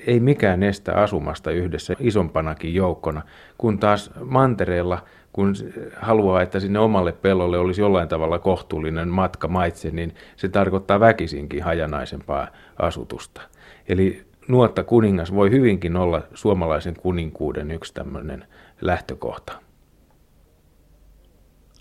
ei 0.07 0.19
mikään 0.19 0.63
estä 0.63 0.93
asumasta 0.93 1.51
yhdessä 1.51 1.93
isompanakin 1.99 2.73
joukkona, 2.73 3.21
kun 3.57 3.79
taas 3.79 4.11
mantereella, 4.23 4.99
kun 5.37 5.53
haluaa, 5.95 6.41
että 6.41 6.59
sinne 6.59 6.79
omalle 6.79 7.11
pellolle 7.11 7.57
olisi 7.57 7.81
jollain 7.81 8.07
tavalla 8.07 8.39
kohtuullinen 8.39 9.07
matka 9.07 9.47
maitse, 9.47 9.91
niin 9.91 10.13
se 10.35 10.49
tarkoittaa 10.49 10.99
väkisinkin 10.99 11.63
hajanaisempaa 11.63 12.47
asutusta. 12.79 13.41
Eli 13.89 14.21
nuotta 14.47 14.83
kuningas 14.83 15.33
voi 15.33 15.51
hyvinkin 15.51 15.95
olla 15.95 16.21
suomalaisen 16.33 16.95
kuninkuuden 16.95 17.71
yksi 17.71 17.93
tämmöinen 17.93 18.45
lähtökohta. 18.81 19.53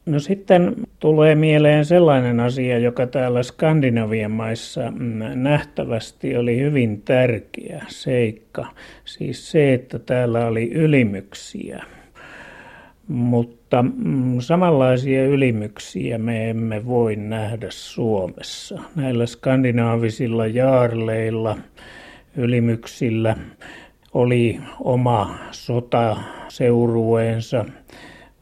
No 0.07 0.19
sitten 0.19 0.75
tulee 0.99 1.35
mieleen 1.35 1.85
sellainen 1.85 2.41
asia, 2.41 2.79
joka 2.79 3.07
täällä 3.07 3.43
Skandinavian 3.43 4.31
maissa 4.31 4.91
mm, 4.91 5.19
nähtävästi 5.35 6.37
oli 6.37 6.61
hyvin 6.61 7.03
tärkeä 7.03 7.85
seikka. 7.89 8.67
Siis 9.05 9.51
se, 9.51 9.75
että 9.75 9.99
täällä 9.99 10.47
oli 10.47 10.71
ylimyksiä. 10.73 11.85
Mutta 13.09 13.83
mm, 13.83 14.41
samanlaisia 14.41 15.27
ylimyksiä 15.27 16.19
me 16.19 16.51
emme 16.51 16.87
voi 16.87 17.17
nähdä 17.17 17.67
Suomessa. 17.71 18.81
Näillä 18.97 19.27
skandinaavisilla 19.27 20.47
jaarleilla, 20.47 21.57
ylimyksillä 22.37 23.37
oli 24.15 24.61
oma 24.81 25.39
sotaseurueensa– 25.51 27.65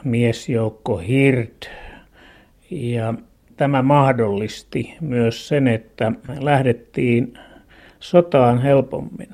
miesjoukko 0.04 0.96
Hirt. 0.96 1.70
Ja 2.70 3.14
tämä 3.56 3.82
mahdollisti 3.82 4.96
myös 5.00 5.48
sen, 5.48 5.68
että 5.68 6.12
lähdettiin 6.40 7.38
sotaan 8.00 8.62
helpommin, 8.62 9.28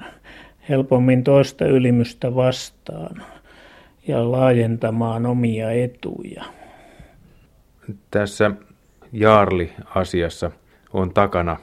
helpommin 0.68 1.24
toista 1.24 1.66
ylimystä 1.66 2.34
vastaan 2.34 3.22
ja 4.06 4.30
laajentamaan 4.30 5.26
omia 5.26 5.70
etuja. 5.70 6.44
Tässä 8.10 8.50
Jaarli-asiassa 9.12 10.50
on 10.92 11.14
takana 11.14 11.56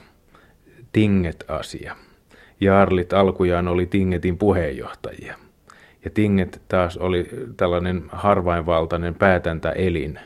Tinget-asia. 0.92 1.96
Jaarlit 2.60 3.12
alkujaan 3.12 3.68
oli 3.68 3.86
Tingetin 3.86 4.38
puheenjohtajia. 4.38 5.34
Ja 6.04 6.10
Tinget 6.10 6.62
taas 6.68 6.96
oli 6.96 7.28
tällainen 7.56 8.02
harvainvaltainen 8.08 9.14
päätäntäelin, 9.14 10.18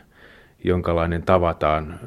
jonkalainen 0.64 1.22
tavataan 1.22 2.00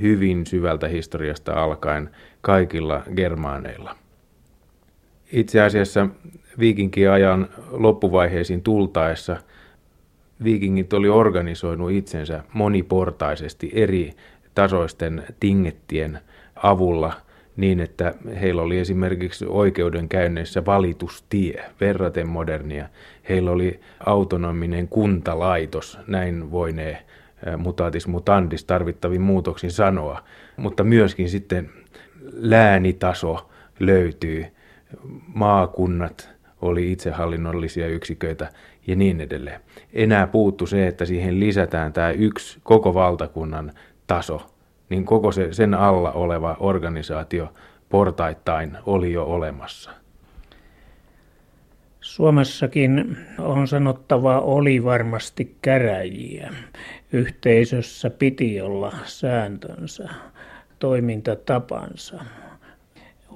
hyvin 0.00 0.46
syvältä 0.46 0.88
historiasta 0.88 1.52
alkaen 1.52 2.10
kaikilla 2.40 3.02
germaaneilla. 3.16 3.96
Itse 5.32 5.60
asiassa 5.60 6.08
viikinkiajan 6.58 7.48
loppuvaiheisiin 7.70 8.62
tultaessa 8.62 9.36
viikingit 10.44 10.92
oli 10.92 11.08
organisoinut 11.08 11.90
itsensä 11.90 12.42
moniportaisesti 12.52 13.70
eri 13.74 14.12
tasoisten 14.54 15.24
tingettien 15.40 16.20
avulla– 16.62 17.12
niin, 17.56 17.80
että 17.80 18.14
heillä 18.40 18.62
oli 18.62 18.78
esimerkiksi 18.78 19.46
oikeudenkäynneissä 19.48 20.64
valitustie, 20.66 21.64
verraten 21.80 22.28
modernia. 22.28 22.88
Heillä 23.28 23.50
oli 23.50 23.80
autonominen 24.06 24.88
kuntalaitos, 24.88 25.98
näin 26.06 26.50
voinee 26.50 27.02
mutatis 27.56 28.06
mutandis 28.06 28.64
tarvittavin 28.64 29.20
muutoksin 29.20 29.70
sanoa, 29.70 30.22
mutta 30.56 30.84
myöskin 30.84 31.28
sitten 31.30 31.70
läänitaso 32.32 33.50
löytyy, 33.80 34.46
maakunnat 35.34 36.30
oli 36.62 36.92
itsehallinnollisia 36.92 37.88
yksiköitä 37.88 38.48
ja 38.86 38.96
niin 38.96 39.20
edelleen. 39.20 39.60
Enää 39.92 40.26
puuttu 40.26 40.66
se, 40.66 40.86
että 40.86 41.04
siihen 41.04 41.40
lisätään 41.40 41.92
tämä 41.92 42.10
yksi 42.10 42.58
koko 42.62 42.94
valtakunnan 42.94 43.72
taso, 44.06 44.50
niin 44.88 45.04
koko 45.04 45.32
se, 45.32 45.52
sen 45.52 45.74
alla 45.74 46.12
oleva 46.12 46.56
organisaatio 46.60 47.52
portaittain 47.88 48.78
oli 48.86 49.12
jo 49.12 49.24
olemassa. 49.24 49.90
Suomessakin 52.00 53.16
on 53.38 53.68
sanottava 53.68 54.40
oli 54.40 54.84
varmasti 54.84 55.56
käräjiä. 55.62 56.52
Yhteisössä 57.12 58.10
piti 58.10 58.60
olla 58.60 58.92
sääntönsä, 59.04 60.08
toimintatapansa. 60.78 62.24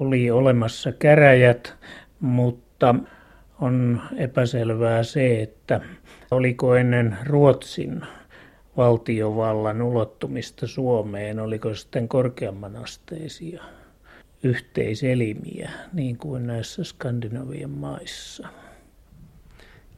Oli 0.00 0.30
olemassa 0.30 0.92
käräjät, 0.92 1.74
mutta 2.20 2.94
on 3.60 4.00
epäselvää 4.16 5.02
se, 5.02 5.42
että 5.42 5.80
oliko 6.30 6.74
ennen 6.74 7.18
Ruotsin 7.26 8.02
valtiovallan 8.76 9.82
ulottumista 9.82 10.66
Suomeen, 10.66 11.40
oliko 11.40 11.74
sitten 11.74 12.08
korkeamman 12.08 12.76
asteisia 12.76 13.62
yhteiselimiä, 14.42 15.70
niin 15.92 16.16
kuin 16.16 16.46
näissä 16.46 16.84
Skandinavian 16.84 17.70
maissa. 17.70 18.48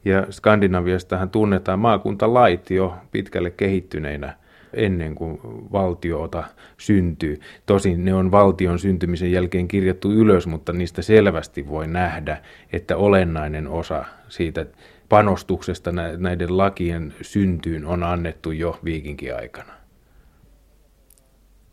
Ja 0.05 0.27
Skandinaviastahan 0.31 1.29
tunnetaan 1.29 1.79
maakuntalait 1.79 2.69
jo 2.69 2.97
pitkälle 3.11 3.51
kehittyneinä 3.51 4.37
ennen 4.73 5.15
kuin 5.15 5.39
valtiota 5.71 6.43
syntyy. 6.77 7.39
Tosin 7.65 8.05
ne 8.05 8.13
on 8.13 8.31
valtion 8.31 8.79
syntymisen 8.79 9.31
jälkeen 9.31 9.67
kirjattu 9.67 10.11
ylös, 10.11 10.47
mutta 10.47 10.73
niistä 10.73 11.01
selvästi 11.01 11.67
voi 11.67 11.87
nähdä, 11.87 12.37
että 12.73 12.97
olennainen 12.97 13.67
osa 13.67 14.05
siitä 14.29 14.65
panostuksesta 15.09 15.91
näiden 16.17 16.57
lakien 16.57 17.13
syntyyn 17.21 17.85
on 17.85 18.03
annettu 18.03 18.51
jo 18.51 18.79
viikinkiaikana. 18.83 19.73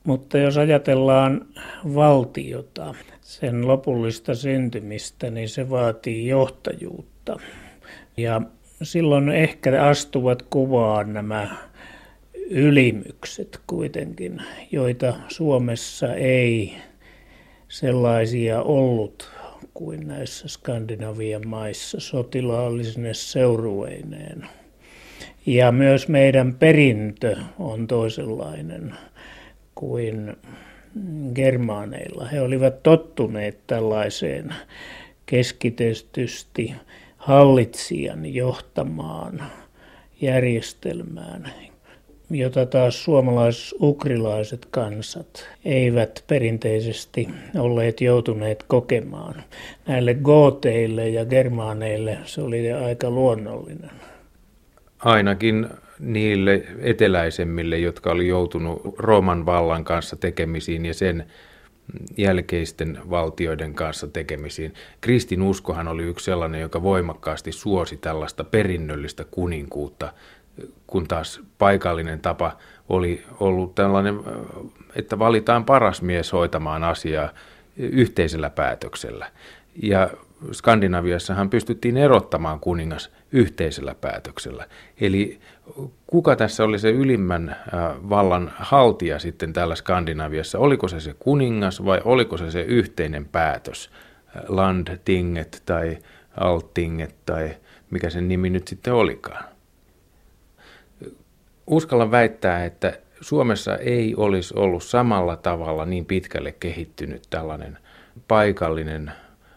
Mutta 0.04 0.38
jos 0.38 0.58
ajatellaan 0.58 1.46
valtiota, 1.94 2.94
sen 3.20 3.68
lopullista 3.68 4.34
syntymistä, 4.34 5.30
niin 5.30 5.48
se 5.48 5.70
vaatii 5.70 6.28
johtajuutta. 6.28 7.36
Ja 8.16 8.42
silloin 8.82 9.28
ehkä 9.28 9.84
astuvat 9.84 10.42
kuvaan 10.42 11.12
nämä 11.12 11.56
ylimykset 12.50 13.60
kuitenkin, 13.66 14.42
joita 14.72 15.14
Suomessa 15.28 16.14
ei 16.14 16.74
sellaisia 17.68 18.62
ollut 18.62 19.30
kuin 19.74 20.08
näissä 20.08 20.48
Skandinavian 20.48 21.48
maissa 21.48 22.00
sotilaallisine 22.00 23.14
seurueineen. 23.14 24.46
Ja 25.46 25.72
myös 25.72 26.08
meidän 26.08 26.54
perintö 26.54 27.36
on 27.58 27.86
toisenlainen 27.86 28.94
kuin 29.74 30.36
germaaneilla. 31.34 32.24
He 32.24 32.40
olivat 32.40 32.82
tottuneet 32.82 33.58
tällaiseen 33.66 34.54
keskitetysti 35.26 36.74
hallitsijan 37.16 38.34
johtamaan 38.34 39.42
järjestelmään, 40.20 41.52
jota 42.30 42.66
taas 42.66 43.04
suomalais-ukrilaiset 43.04 44.66
kansat 44.70 45.48
eivät 45.64 46.24
perinteisesti 46.26 47.28
olleet 47.58 48.00
joutuneet 48.00 48.64
kokemaan. 48.68 49.42
Näille 49.88 50.14
gooteille 50.14 51.08
ja 51.08 51.24
germaaneille 51.24 52.18
se 52.24 52.40
oli 52.40 52.72
aika 52.72 53.10
luonnollinen. 53.10 53.90
Ainakin 54.98 55.68
niille 55.98 56.62
eteläisemmille, 56.78 57.78
jotka 57.78 58.10
oli 58.10 58.28
joutunut 58.28 58.80
Rooman 58.98 59.46
vallan 59.46 59.84
kanssa 59.84 60.16
tekemisiin 60.16 60.86
ja 60.86 60.94
sen 60.94 61.26
jälkeisten 62.16 62.98
valtioiden 63.10 63.74
kanssa 63.74 64.08
tekemisiin. 64.08 64.74
Kristinuskohan 65.00 65.88
oli 65.88 66.02
yksi 66.02 66.24
sellainen, 66.24 66.60
joka 66.60 66.82
voimakkaasti 66.82 67.52
suosi 67.52 67.96
tällaista 67.96 68.44
perinnöllistä 68.44 69.24
kuninkuutta 69.30 70.12
kun 70.86 71.08
taas 71.08 71.40
paikallinen 71.58 72.20
tapa 72.20 72.56
oli 72.88 73.24
ollut 73.40 73.74
tällainen, 73.74 74.20
että 74.96 75.18
valitaan 75.18 75.64
paras 75.64 76.02
mies 76.02 76.32
hoitamaan 76.32 76.84
asiaa 76.84 77.28
yhteisellä 77.76 78.50
päätöksellä. 78.50 79.26
Ja 79.82 80.10
Skandinaviassahan 80.52 81.50
pystyttiin 81.50 81.96
erottamaan 81.96 82.60
kuningas 82.60 83.10
yhteisellä 83.32 83.94
päätöksellä. 83.94 84.66
Eli 85.00 85.40
kuka 86.06 86.36
tässä 86.36 86.64
oli 86.64 86.78
se 86.78 86.90
ylimmän 86.90 87.56
vallan 88.10 88.52
haltija 88.56 89.18
sitten 89.18 89.52
täällä 89.52 89.74
Skandinaviassa? 89.74 90.58
Oliko 90.58 90.88
se 90.88 91.00
se 91.00 91.14
kuningas 91.18 91.84
vai 91.84 92.00
oliko 92.04 92.36
se 92.36 92.50
se 92.50 92.62
yhteinen 92.62 93.24
päätös? 93.24 93.90
Landtinget 94.48 95.62
tai 95.66 95.98
Altinget 96.36 97.14
tai 97.26 97.56
mikä 97.90 98.10
sen 98.10 98.28
nimi 98.28 98.50
nyt 98.50 98.68
sitten 98.68 98.94
olikaan. 98.94 99.44
Uskallan 101.70 102.10
väittää, 102.10 102.64
että 102.64 102.98
Suomessa 103.20 103.76
ei 103.76 104.14
olisi 104.16 104.54
ollut 104.56 104.82
samalla 104.82 105.36
tavalla 105.36 105.84
niin 105.84 106.06
pitkälle 106.06 106.52
kehittynyt 106.52 107.22
tällainen 107.30 107.78
paikallinen 108.28 109.12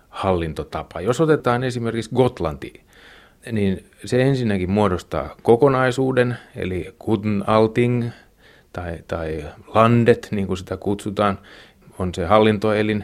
hallintotapa. 0.10 1.02
Jos 1.02 1.22
otetaan 1.22 1.64
esimerkiksi 1.64 2.16
Gotlanti, 2.16 2.84
niin 3.52 3.86
se 4.06 4.22
ensinnäkin 4.22 4.72
muodostaa 4.72 5.36
kokonaisuuden, 5.44 6.38
eli 6.56 6.96
Guten 7.00 7.44
Alting 7.48 8.10
tai, 8.74 8.98
tai 9.08 9.46
Landet, 9.68 10.28
niin 10.32 10.48
kuin 10.48 10.58
sitä 10.58 10.78
kutsutaan, 10.78 11.40
on 12.00 12.14
se 12.14 12.26
hallintoelin. 12.26 13.04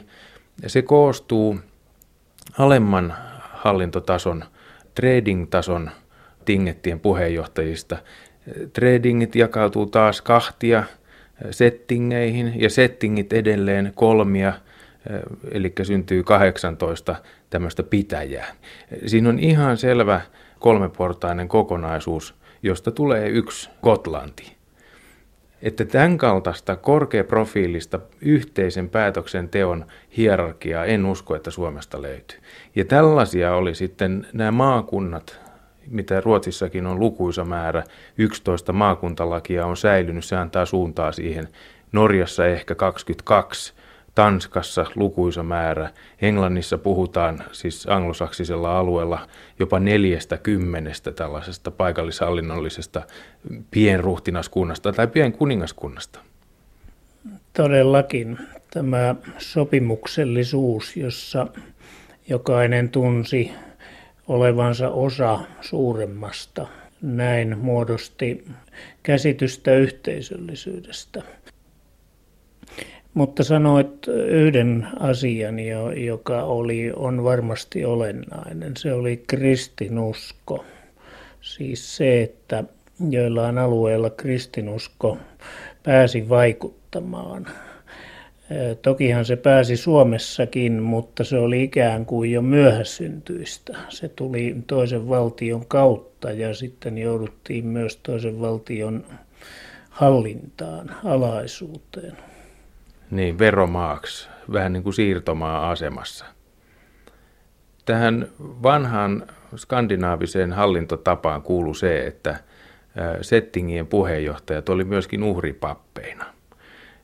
Ja 0.61 0.69
se 0.69 0.81
koostuu 0.81 1.59
alemman 2.57 3.13
hallintotason, 3.39 4.43
trading-tason 4.95 5.91
tingettien 6.45 6.99
puheenjohtajista. 6.99 7.97
Tradingit 8.73 9.35
jakautuu 9.35 9.85
taas 9.85 10.21
kahtia 10.21 10.83
settingeihin 11.51 12.61
ja 12.61 12.69
settingit 12.69 13.33
edelleen 13.33 13.91
kolmia– 13.95 14.53
eli 15.51 15.73
syntyy 15.83 16.23
18 16.23 17.15
tämmöistä 17.49 17.83
pitäjää. 17.83 18.55
Siinä 19.05 19.29
on 19.29 19.39
ihan 19.39 19.77
selvä 19.77 20.21
kolmeportainen 20.59 21.47
kokonaisuus, 21.47 22.35
josta 22.63 22.91
tulee 22.91 23.29
yksi 23.29 23.69
Gotlanti. 23.83 24.55
Että 25.61 25.85
tämän 25.85 26.17
kaltaista 26.17 26.75
korkeaprofiilista 26.75 27.99
yhteisen 28.21 28.89
päätöksenteon 28.89 29.85
hierarkiaa 30.17 30.85
en 30.85 31.05
usko, 31.05 31.35
että 31.35 31.51
Suomesta 31.51 32.01
löytyy. 32.01 32.39
Ja 32.75 32.85
tällaisia 32.85 33.55
oli 33.55 33.75
sitten 33.75 34.27
nämä 34.33 34.51
maakunnat, 34.51 35.39
mitä 35.91 36.21
Ruotsissakin 36.21 36.85
on 36.85 36.99
lukuisa 36.99 37.45
määrä, 37.45 37.83
11 38.17 38.73
maakuntalakia 38.73 39.65
on 39.65 39.77
säilynyt, 39.77 40.25
se 40.25 40.35
antaa 40.35 40.65
suuntaa 40.65 41.11
siihen. 41.11 41.47
Norjassa 41.91 42.45
ehkä 42.45 42.75
22, 42.75 43.73
Tanskassa 44.15 44.85
lukuisa 44.95 45.43
määrä. 45.43 45.89
Englannissa 46.21 46.77
puhutaan 46.77 47.43
siis 47.51 47.87
anglosaksisella 47.89 48.79
alueella 48.79 49.27
jopa 49.59 49.79
neljästä 49.79 50.37
kymmenestä 50.37 51.11
tällaisesta 51.11 51.71
paikallishallinnollisesta 51.71 53.01
pienruhtinaskunnasta 53.71 54.93
tai 54.93 55.07
pienkuningaskunnasta. 55.07 56.19
Todellakin 57.53 58.37
tämä 58.71 59.15
sopimuksellisuus, 59.37 60.97
jossa 60.97 61.47
jokainen 62.29 62.89
tunsi 62.89 63.51
olevansa 64.29 64.89
osa 64.89 65.39
suuremmasta, 65.61 66.67
näin 67.01 67.57
muodosti 67.57 68.45
käsitystä 69.03 69.75
yhteisöllisyydestä. 69.75 71.23
Mutta 73.13 73.43
sanoit 73.43 74.07
yhden 74.27 74.87
asian, 74.99 75.55
joka 76.05 76.43
oli, 76.43 76.91
on 76.95 77.23
varmasti 77.23 77.85
olennainen. 77.85 78.77
Se 78.77 78.93
oli 78.93 79.23
kristinusko. 79.27 80.65
Siis 81.41 81.97
se, 81.97 82.21
että 82.21 82.63
joillain 83.09 83.57
alueilla 83.57 84.09
kristinusko 84.09 85.17
pääsi 85.83 86.29
vaikuttamaan. 86.29 87.47
Tokihan 88.81 89.25
se 89.25 89.35
pääsi 89.35 89.77
Suomessakin, 89.77 90.83
mutta 90.83 91.23
se 91.23 91.37
oli 91.37 91.63
ikään 91.63 92.05
kuin 92.05 92.31
jo 92.31 92.41
myöhäsyntyistä. 92.41 93.77
Se 93.89 94.09
tuli 94.09 94.55
toisen 94.67 95.09
valtion 95.09 95.65
kautta 95.67 96.31
ja 96.31 96.53
sitten 96.53 96.97
jouduttiin 96.97 97.65
myös 97.65 97.97
toisen 97.97 98.41
valtion 98.41 99.05
hallintaan, 99.89 100.95
alaisuuteen. 101.05 102.17
Niin, 103.11 103.39
veromaaksi, 103.39 104.29
vähän 104.53 104.73
niin 104.73 104.83
kuin 104.83 104.93
siirtomaa-asemassa. 104.93 106.25
Tähän 107.85 108.27
vanhaan 108.39 109.27
skandinaaviseen 109.55 110.53
hallintotapaan 110.53 111.41
kuuluu 111.41 111.73
se, 111.73 112.07
että 112.07 112.39
settingien 113.21 113.87
puheenjohtajat 113.87 114.69
oli 114.69 114.83
myöskin 114.83 115.23
uhripappeina. 115.23 116.38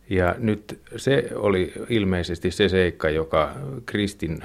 Ja 0.09 0.35
nyt 0.37 0.79
se 0.97 1.29
oli 1.35 1.73
ilmeisesti 1.89 2.51
se 2.51 2.69
seikka, 2.69 3.09
joka 3.09 3.55
kristin 3.85 4.39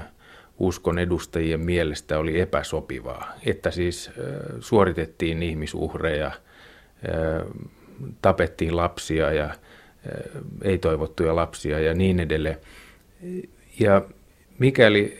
uskon 0.59 0.99
edustajien 0.99 1.61
mielestä 1.61 2.19
oli 2.19 2.41
epäsopivaa, 2.41 3.33
että 3.47 3.71
siis 3.71 4.11
suoritettiin 4.61 5.43
ihmisuhreja, 5.43 6.31
tapettiin 8.23 8.77
lapsia 8.77 9.33
ja 9.33 9.55
ei-toivottuja 10.63 11.37
lapsia 11.37 11.81
ja 11.81 11.95
niin 11.95 12.21
edelleen. 12.21 12.57
Ja 13.81 14.03
mikäli 14.59 15.19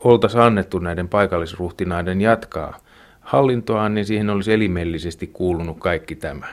oltaisiin 0.00 0.42
annettu 0.42 0.78
näiden 0.78 1.08
paikallisruhtinaiden 1.08 2.20
jatkaa 2.20 2.78
hallintoaan, 3.20 3.94
niin 3.94 4.04
siihen 4.04 4.30
olisi 4.30 4.52
elimellisesti 4.52 5.26
kuulunut 5.26 5.78
kaikki 5.78 6.16
tämä. 6.16 6.46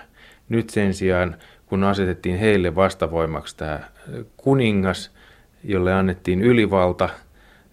Nyt 0.50 0.70
sen 0.70 0.94
sijaan, 0.94 1.36
kun 1.72 1.84
asetettiin 1.84 2.38
heille 2.38 2.76
vastavoimaksi 2.76 3.58
tämä 3.58 3.80
kuningas, 4.38 5.12
jolle 5.64 5.94
annettiin 5.94 6.42
ylivalta 6.42 7.10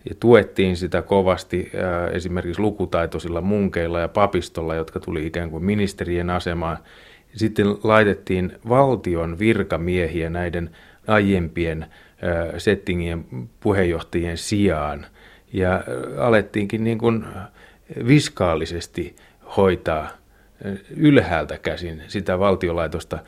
ja 0.08 0.14
tuettiin 0.20 0.76
sitä 0.76 1.02
kovasti 1.02 1.72
esimerkiksi 2.12 2.62
lukutaitoisilla 2.62 3.40
munkeilla 3.40 4.00
ja 4.00 4.08
papistolla, 4.08 4.74
jotka 4.74 5.00
tuli 5.00 5.26
ikään 5.26 5.50
kuin 5.50 5.64
ministerien 5.64 6.30
asemaan, 6.30 6.78
sitten 7.34 7.66
laitettiin 7.82 8.52
valtion 8.68 9.38
virkamiehiä 9.38 10.30
näiden 10.30 10.70
aiempien 11.06 11.86
settingien 12.58 13.24
puheenjohtajien 13.60 14.38
sijaan. 14.38 15.06
Ja 15.52 15.84
alettiinkin 16.18 16.84
niin 16.84 16.98
kuin 16.98 17.24
viskaalisesti 18.06 19.16
hoitaa 19.56 20.08
ylhäältä 20.96 21.58
käsin 21.58 22.02
sitä 22.08 22.38
valtiolaitosta 22.38 23.18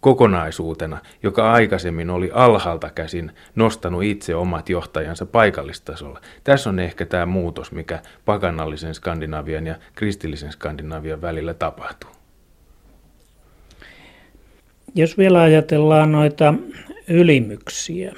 kokonaisuutena, 0.00 0.98
joka 1.22 1.52
aikaisemmin 1.52 2.10
oli 2.10 2.30
alhaalta 2.32 2.90
käsin 2.90 3.32
nostanut 3.54 4.02
itse 4.02 4.34
omat 4.34 4.68
johtajansa 4.68 5.26
paikallistasolla. 5.26 6.20
Tässä 6.44 6.70
on 6.70 6.78
ehkä 6.78 7.06
tämä 7.06 7.26
muutos, 7.26 7.72
mikä 7.72 8.02
pakanallisen 8.24 8.94
Skandinavian 8.94 9.66
ja 9.66 9.74
kristillisen 9.94 10.52
Skandinavian 10.52 11.22
välillä 11.22 11.54
tapahtuu. 11.54 12.10
Jos 14.94 15.18
vielä 15.18 15.40
ajatellaan 15.40 16.12
noita 16.12 16.54
ylimyksiä 17.08 18.12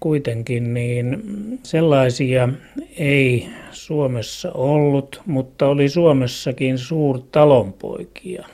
kuitenkin, 0.00 0.74
niin 0.74 1.22
sellaisia 1.62 2.48
ei 2.96 3.48
Suomessa 3.72 4.52
ollut, 4.52 5.22
mutta 5.26 5.66
oli 5.66 5.88
Suomessakin 5.88 6.78
suurtalonpoikia. 6.78 8.46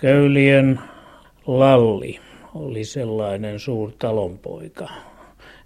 Köyliön 0.00 0.80
Lalli 1.46 2.20
oli 2.54 2.84
sellainen 2.84 3.60
suurtalonpoika 3.60 4.88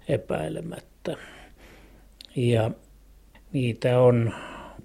epäilemättä. 0.07 1.17
Ja 2.35 2.71
niitä 3.53 3.99
on 3.99 4.33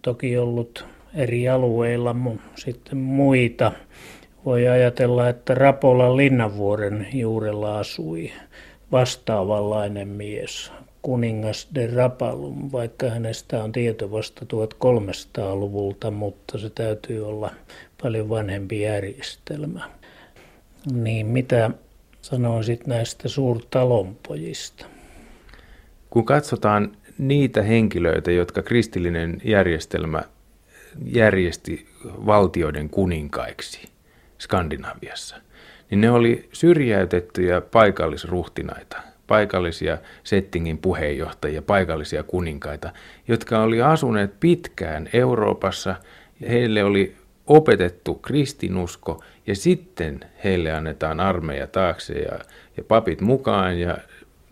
toki 0.03 0.39
ollut 0.39 0.87
eri 1.15 1.49
alueilla 1.49 2.15
sitten 2.55 2.99
muita 2.99 3.73
voi 4.45 4.69
ajatella, 4.69 5.29
että 5.29 5.55
Rapolan 5.55 6.17
linnanvuoren 6.17 7.09
juurella 7.13 7.79
asui 7.79 8.31
vastaavanlainen 8.93 10.09
mies, 10.09 10.73
kuningas 11.03 11.69
de 11.75 11.87
Rapalum, 11.87 12.73
vaikka 12.73 13.11
hänestä 13.11 13.65
on 13.65 13.73
tieto 13.73 14.11
vasta 14.11 14.47
1300-luvulta, 14.53 16.11
mutta 16.11 16.59
se 16.59 16.71
täytyy 16.71 17.29
olla 17.29 17.51
paljon 18.03 18.29
vanhempi 18.29 18.81
järjestelmä. 18.81 19.91
Niin 20.93 21.27
mitä 21.27 21.71
sanoisit 22.23 22.87
näistä 22.87 23.29
suurtalonpojista? 23.29 24.87
Kun 26.11 26.25
katsotaan 26.25 26.97
niitä 27.19 27.63
henkilöitä, 27.63 28.31
jotka 28.31 28.63
kristillinen 28.63 29.41
järjestelmä 29.45 30.23
järjesti 31.05 31.89
valtioiden 32.05 32.91
kuninkaiksi– 32.91 33.89
Skandinaviassa, 34.39 35.37
niin 35.91 36.01
ne 36.01 36.11
oli 36.11 36.49
syrjäytettyjä 36.53 37.61
paikallisruhtinaita, 37.61 38.97
paikallisia 39.27 39.99
settingin 40.25 40.79
puheenjohtajia, 40.79 41.63
paikallisia 41.63 42.23
kuninkaita, 42.23 42.93
jotka 43.29 43.63
oli 43.63 43.83
asuneet 43.83 44.41
pitkään 44.41 45.09
Euroopassa. 45.13 45.95
Heille 46.49 46.85
oli 46.85 47.17
opetettu 47.49 48.15
kristinusko 48.15 49.23
ja 49.47 49.57
sitten 49.57 50.21
heille 50.45 50.73
annetaan 50.73 51.21
armeija 51.21 51.67
taakse 51.67 52.15
ja, 52.15 52.39
ja 52.77 52.85
papit 52.85 53.21
mukaan 53.21 53.81
ja 53.81 53.99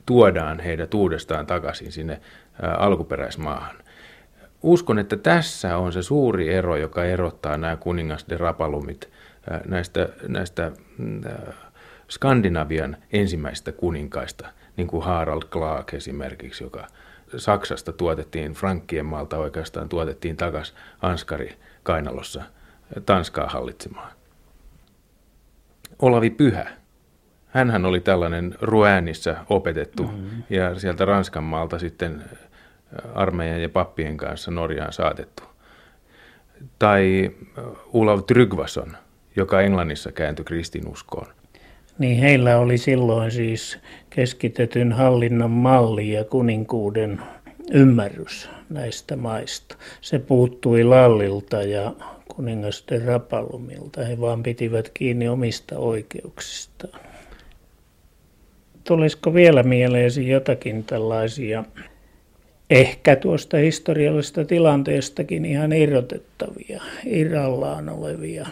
tuodaan 0.06 0.60
heidät 0.60 0.94
uudestaan 0.94 1.46
takaisin 1.46 1.92
sinne 1.92 2.20
ä, 2.64 2.72
alkuperäismaahan. 2.74 3.76
Uskon, 4.62 4.98
että 4.98 5.16
tässä 5.16 5.76
on 5.76 5.92
se 5.92 6.02
suuri 6.02 6.54
ero, 6.54 6.76
joka 6.76 7.04
erottaa 7.04 7.56
nämä 7.56 7.76
kuningas 7.76 8.26
de 8.28 8.36
Rapalumit 8.36 9.08
ä, 9.52 9.60
näistä, 9.68 10.08
näistä 10.28 10.72
ä, 11.26 11.52
Skandinavian 12.10 12.96
ensimmäistä 13.12 13.72
kuninkaista, 13.72 14.48
niin 14.76 14.88
kuin 14.88 15.04
Harald 15.04 15.42
Clark 15.50 15.94
esimerkiksi, 15.94 16.64
joka 16.64 16.86
Saksasta 17.36 17.92
tuotettiin, 17.92 18.52
Frankkien 18.52 19.06
maalta 19.06 19.38
oikeastaan 19.38 19.88
tuotettiin 19.88 20.36
takaisin 20.36 20.76
Anskari 21.02 21.56
Kainalossa 21.82 22.42
Tanskaa 23.06 23.46
hallitsemaan. 23.46 24.12
Olavi 26.02 26.30
Pyhä. 26.30 26.66
Hänhän 27.46 27.84
oli 27.84 28.00
tällainen 28.00 28.54
Ruänissä 28.60 29.36
opetettu 29.48 30.02
mm-hmm. 30.02 30.42
ja 30.50 30.78
sieltä 30.78 31.04
Ranskan 31.04 31.44
maalta 31.44 31.78
sitten 31.78 32.24
armeijan 33.14 33.62
ja 33.62 33.68
pappien 33.68 34.16
kanssa 34.16 34.50
Norjaan 34.50 34.92
saatettu. 34.92 35.42
Tai 36.78 37.30
Olav 37.92 38.20
Tryggvason, 38.26 38.96
joka 39.36 39.60
Englannissa 39.60 40.12
kääntyi 40.12 40.44
kristinuskoon. 40.44 41.26
Niin 41.98 42.18
heillä 42.18 42.58
oli 42.58 42.78
silloin 42.78 43.30
siis 43.30 43.78
keskitetyn 44.10 44.92
hallinnon 44.92 45.50
malli 45.50 46.12
ja 46.12 46.24
kuninkuuden 46.24 47.22
ymmärrys 47.72 48.50
näistä 48.70 49.16
maista. 49.16 49.76
Se 50.00 50.18
puuttui 50.18 50.84
Lallilta 50.84 51.62
ja 51.62 51.92
kuningasten 52.36 53.04
Rapalumilta. 53.04 54.04
He 54.04 54.20
vaan 54.20 54.42
pitivät 54.42 54.90
kiinni 54.94 55.28
omista 55.28 55.78
oikeuksistaan. 55.78 57.00
Tulisiko 58.84 59.34
vielä 59.34 59.62
mieleesi 59.62 60.28
jotakin 60.28 60.84
tällaisia 60.84 61.64
ehkä 62.70 63.16
tuosta 63.16 63.56
historiallisesta 63.56 64.44
tilanteestakin 64.44 65.44
ihan 65.44 65.72
irrotettavia, 65.72 66.82
irrallaan 67.06 67.88
olevia, 67.88 68.46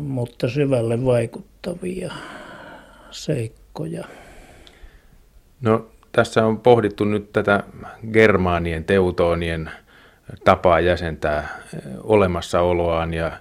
mutta 0.00 0.48
syvälle 0.48 1.04
vaikuttavia 1.04 2.12
seikkoja? 3.10 4.04
No 5.60 5.86
tässä 6.12 6.46
on 6.46 6.60
pohdittu 6.60 7.04
nyt 7.04 7.32
tätä 7.32 7.64
germaanien, 8.12 8.84
teutonien 8.84 9.70
tapaa 10.44 10.80
jäsentää 10.80 11.48
olemassaoloaan 12.02 13.14
ja 13.14 13.32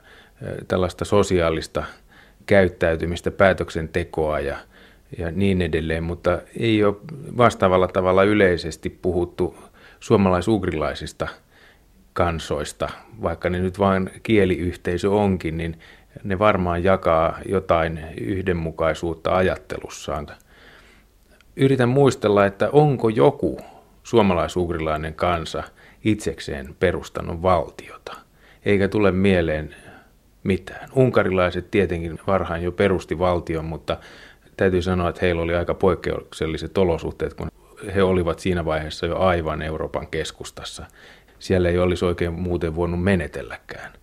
tällaista 0.67 1.05
sosiaalista 1.05 1.83
käyttäytymistä, 2.45 3.31
päätöksentekoa 3.31 4.39
ja, 4.39 4.57
ja 5.17 5.31
niin 5.31 5.61
edelleen, 5.61 6.03
mutta 6.03 6.41
ei 6.59 6.83
ole 6.83 6.95
vastaavalla 7.37 7.87
tavalla 7.87 8.23
yleisesti 8.23 8.89
puhuttu 8.89 9.55
suomalaisugrilaisista 9.99 11.27
kansoista, 12.13 12.89
vaikka 13.21 13.49
ne 13.49 13.59
nyt 13.59 13.79
vain 13.79 14.09
kieliyhteisö 14.23 15.11
onkin, 15.11 15.57
niin 15.57 15.79
ne 16.23 16.39
varmaan 16.39 16.83
jakaa 16.83 17.39
jotain 17.45 18.05
yhdenmukaisuutta 18.21 19.35
ajattelussaan. 19.35 20.27
Yritän 21.55 21.89
muistella, 21.89 22.45
että 22.45 22.69
onko 22.71 23.09
joku 23.09 23.59
suomalaisugrilainen 24.03 25.13
kansa 25.13 25.63
itsekseen 26.03 26.75
perustanut 26.79 27.41
valtiota, 27.41 28.15
eikä 28.65 28.87
tule 28.87 29.11
mieleen 29.11 29.75
mitään. 30.43 30.89
Unkarilaiset 30.95 31.71
tietenkin 31.71 32.19
varhain 32.27 32.63
jo 32.63 32.71
perusti 32.71 33.19
valtion, 33.19 33.65
mutta 33.65 33.97
täytyy 34.57 34.81
sanoa, 34.81 35.09
että 35.09 35.21
heillä 35.21 35.41
oli 35.41 35.55
aika 35.55 35.73
poikkeukselliset 35.73 36.77
olosuhteet, 36.77 37.33
kun 37.33 37.47
he 37.95 38.03
olivat 38.03 38.39
siinä 38.39 38.65
vaiheessa 38.65 39.05
jo 39.05 39.17
aivan 39.17 39.61
Euroopan 39.61 40.07
keskustassa. 40.07 40.85
Siellä 41.39 41.69
ei 41.69 41.77
olisi 41.77 42.05
oikein 42.05 42.33
muuten 42.33 42.75
voinut 42.75 43.03
menetelläkään 43.03 43.99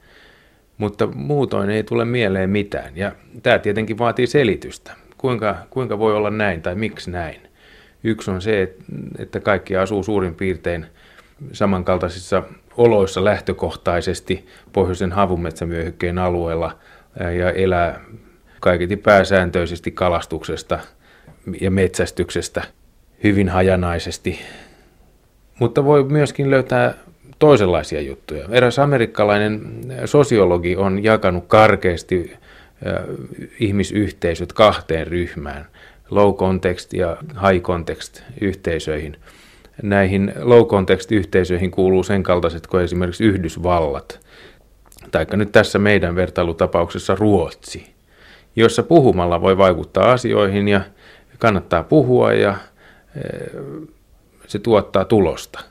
mutta 0.78 1.06
muutoin 1.06 1.70
ei 1.70 1.82
tule 1.82 2.04
mieleen 2.04 2.50
mitään. 2.50 2.96
Ja 2.96 3.12
tämä 3.42 3.58
tietenkin 3.58 3.98
vaatii 3.98 4.26
selitystä. 4.26 4.92
Kuinka, 5.18 5.56
kuinka 5.70 5.98
voi 5.98 6.14
olla 6.14 6.30
näin 6.30 6.62
tai 6.62 6.74
miksi 6.74 7.10
näin? 7.10 7.40
Yksi 8.04 8.30
on 8.30 8.42
se, 8.42 8.74
että 9.18 9.40
kaikki 9.40 9.76
asuu 9.76 10.02
suurin 10.02 10.34
piirtein 10.34 10.86
samankaltaisissa 11.52 12.42
oloissa 12.76 13.24
lähtökohtaisesti 13.24 14.46
pohjoisen 14.72 15.12
havumetsämyöhykkeen 15.12 16.18
alueella 16.18 16.78
ja 17.38 17.50
elää 17.50 18.00
kaiketi 18.60 18.96
pääsääntöisesti 18.96 19.90
kalastuksesta 19.90 20.78
ja 21.60 21.70
metsästyksestä 21.70 22.62
hyvin 23.24 23.48
hajanaisesti. 23.48 24.40
Mutta 25.58 25.84
voi 25.84 26.04
myöskin 26.04 26.50
löytää 26.50 26.94
toisenlaisia 27.38 28.00
juttuja. 28.00 28.48
Eräs 28.50 28.78
amerikkalainen 28.78 29.60
sosiologi 30.04 30.76
on 30.76 31.04
jakanut 31.04 31.44
karkeasti 31.46 32.32
ihmisyhteisöt 33.60 34.52
kahteen 34.52 35.06
ryhmään, 35.06 35.66
low 36.10 36.34
context 36.34 36.92
ja 36.92 37.16
high 37.48 37.62
context 37.62 38.22
yhteisöihin. 38.40 39.16
Näihin 39.82 40.32
low 40.40 40.66
context 40.66 41.12
yhteisöihin 41.12 41.70
kuuluu 41.70 42.02
sen 42.02 42.22
kaltaiset 42.22 42.66
kuin 42.66 42.84
esimerkiksi 42.84 43.24
Yhdysvallat, 43.24 44.20
taikka 45.10 45.36
nyt 45.36 45.52
tässä 45.52 45.78
meidän 45.78 46.16
vertailutapauksessa 46.16 47.14
Ruotsi, 47.14 47.94
jossa 48.56 48.82
puhumalla 48.82 49.40
voi 49.40 49.58
vaikuttaa 49.58 50.12
asioihin 50.12 50.68
ja 50.68 50.80
kannattaa 51.38 51.82
puhua 51.82 52.32
ja 52.32 52.56
se 54.46 54.58
tuottaa 54.58 55.04
tulosta– 55.04 55.60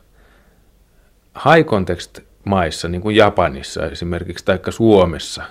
high 1.36 1.66
context 1.66 2.20
maissa, 2.44 2.88
niin 2.88 3.02
kuin 3.02 3.16
Japanissa 3.16 3.88
esimerkiksi, 3.88 4.46
tai 4.46 4.60
Suomessa, 4.70 5.44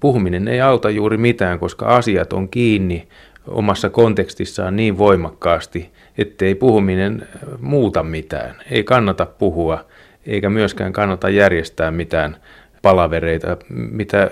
puhuminen 0.00 0.48
ei 0.48 0.60
auta 0.60 0.90
juuri 0.90 1.16
mitään, 1.16 1.58
koska 1.58 1.86
asiat 1.86 2.32
on 2.32 2.48
kiinni 2.48 3.08
omassa 3.46 3.90
kontekstissaan 3.90 4.76
niin 4.76 4.98
voimakkaasti, 4.98 5.90
ettei 6.18 6.54
puhuminen 6.54 7.28
muuta 7.60 8.02
mitään. 8.02 8.56
Ei 8.70 8.84
kannata 8.84 9.26
puhua, 9.26 9.84
eikä 10.26 10.50
myöskään 10.50 10.92
kannata 10.92 11.30
järjestää 11.30 11.90
mitään 11.90 12.36
palavereita, 12.82 13.56
mitä 13.68 14.30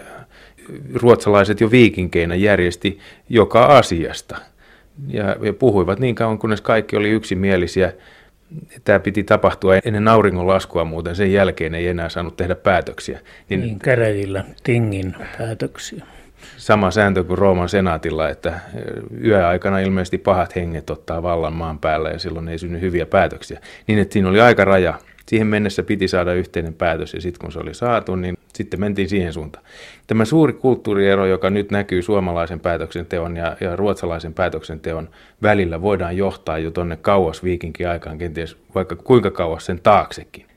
ruotsalaiset 0.94 1.60
jo 1.60 1.70
viikinkeinä 1.70 2.34
järjesti 2.34 2.98
joka 3.28 3.64
asiasta. 3.64 4.36
Ja, 5.08 5.36
ja 5.42 5.52
puhuivat 5.52 5.98
niin 5.98 6.14
kauan, 6.14 6.38
kunnes 6.38 6.60
kaikki 6.60 6.96
oli 6.96 7.10
yksimielisiä 7.10 7.92
tämä 8.84 9.00
piti 9.00 9.24
tapahtua 9.24 9.76
ennen 9.84 10.08
auringon 10.08 10.46
laskua 10.46 10.84
muuten, 10.84 11.16
sen 11.16 11.32
jälkeen 11.32 11.74
ei 11.74 11.88
enää 11.88 12.08
saanut 12.08 12.36
tehdä 12.36 12.54
päätöksiä. 12.54 13.20
Niin, 13.48 13.60
niin 13.60 13.78
käräjillä 13.78 14.44
tingin 14.62 15.14
päätöksiä. 15.38 16.04
Sama 16.56 16.90
sääntö 16.90 17.24
kuin 17.24 17.38
Rooman 17.38 17.68
senaatilla, 17.68 18.28
että 18.28 18.60
yöaikana 19.24 19.78
ilmeisesti 19.78 20.18
pahat 20.18 20.56
henget 20.56 20.90
ottaa 20.90 21.22
vallan 21.22 21.52
maan 21.52 21.78
päällä 21.78 22.10
ja 22.10 22.18
silloin 22.18 22.48
ei 22.48 22.58
synny 22.58 22.80
hyviä 22.80 23.06
päätöksiä. 23.06 23.60
Niin 23.86 23.98
että 23.98 24.12
siinä 24.12 24.28
oli 24.28 24.40
aika 24.40 24.64
raja. 24.64 24.94
Siihen 25.26 25.46
mennessä 25.46 25.82
piti 25.82 26.08
saada 26.08 26.32
yhteinen 26.32 26.74
päätös 26.74 27.14
ja 27.14 27.20
sitten 27.20 27.40
kun 27.40 27.52
se 27.52 27.58
oli 27.58 27.74
saatu, 27.74 28.16
niin 28.16 28.38
sitten 28.54 28.80
mentiin 28.80 29.08
siihen 29.08 29.32
suuntaan. 29.32 29.64
Tämä 30.06 30.24
suuri 30.24 30.52
kulttuuriero, 30.52 31.26
joka 31.26 31.50
nyt 31.50 31.70
näkyy 31.70 32.02
suomalaisen 32.02 32.60
päätöksenteon 32.60 33.36
ja, 33.36 33.56
ja 33.60 33.76
ruotsalaisen 33.76 34.34
päätöksenteon 34.34 35.08
välillä, 35.42 35.82
voidaan 35.82 36.16
johtaa 36.16 36.58
jo 36.58 36.70
tuonne 36.70 36.96
kauas 36.96 37.44
viikinkin 37.44 37.88
aikaan, 37.88 38.18
kenties 38.18 38.56
vaikka 38.74 38.96
kuinka 38.96 39.30
kauas 39.30 39.66
sen 39.66 39.80
taaksekin. 39.82 40.49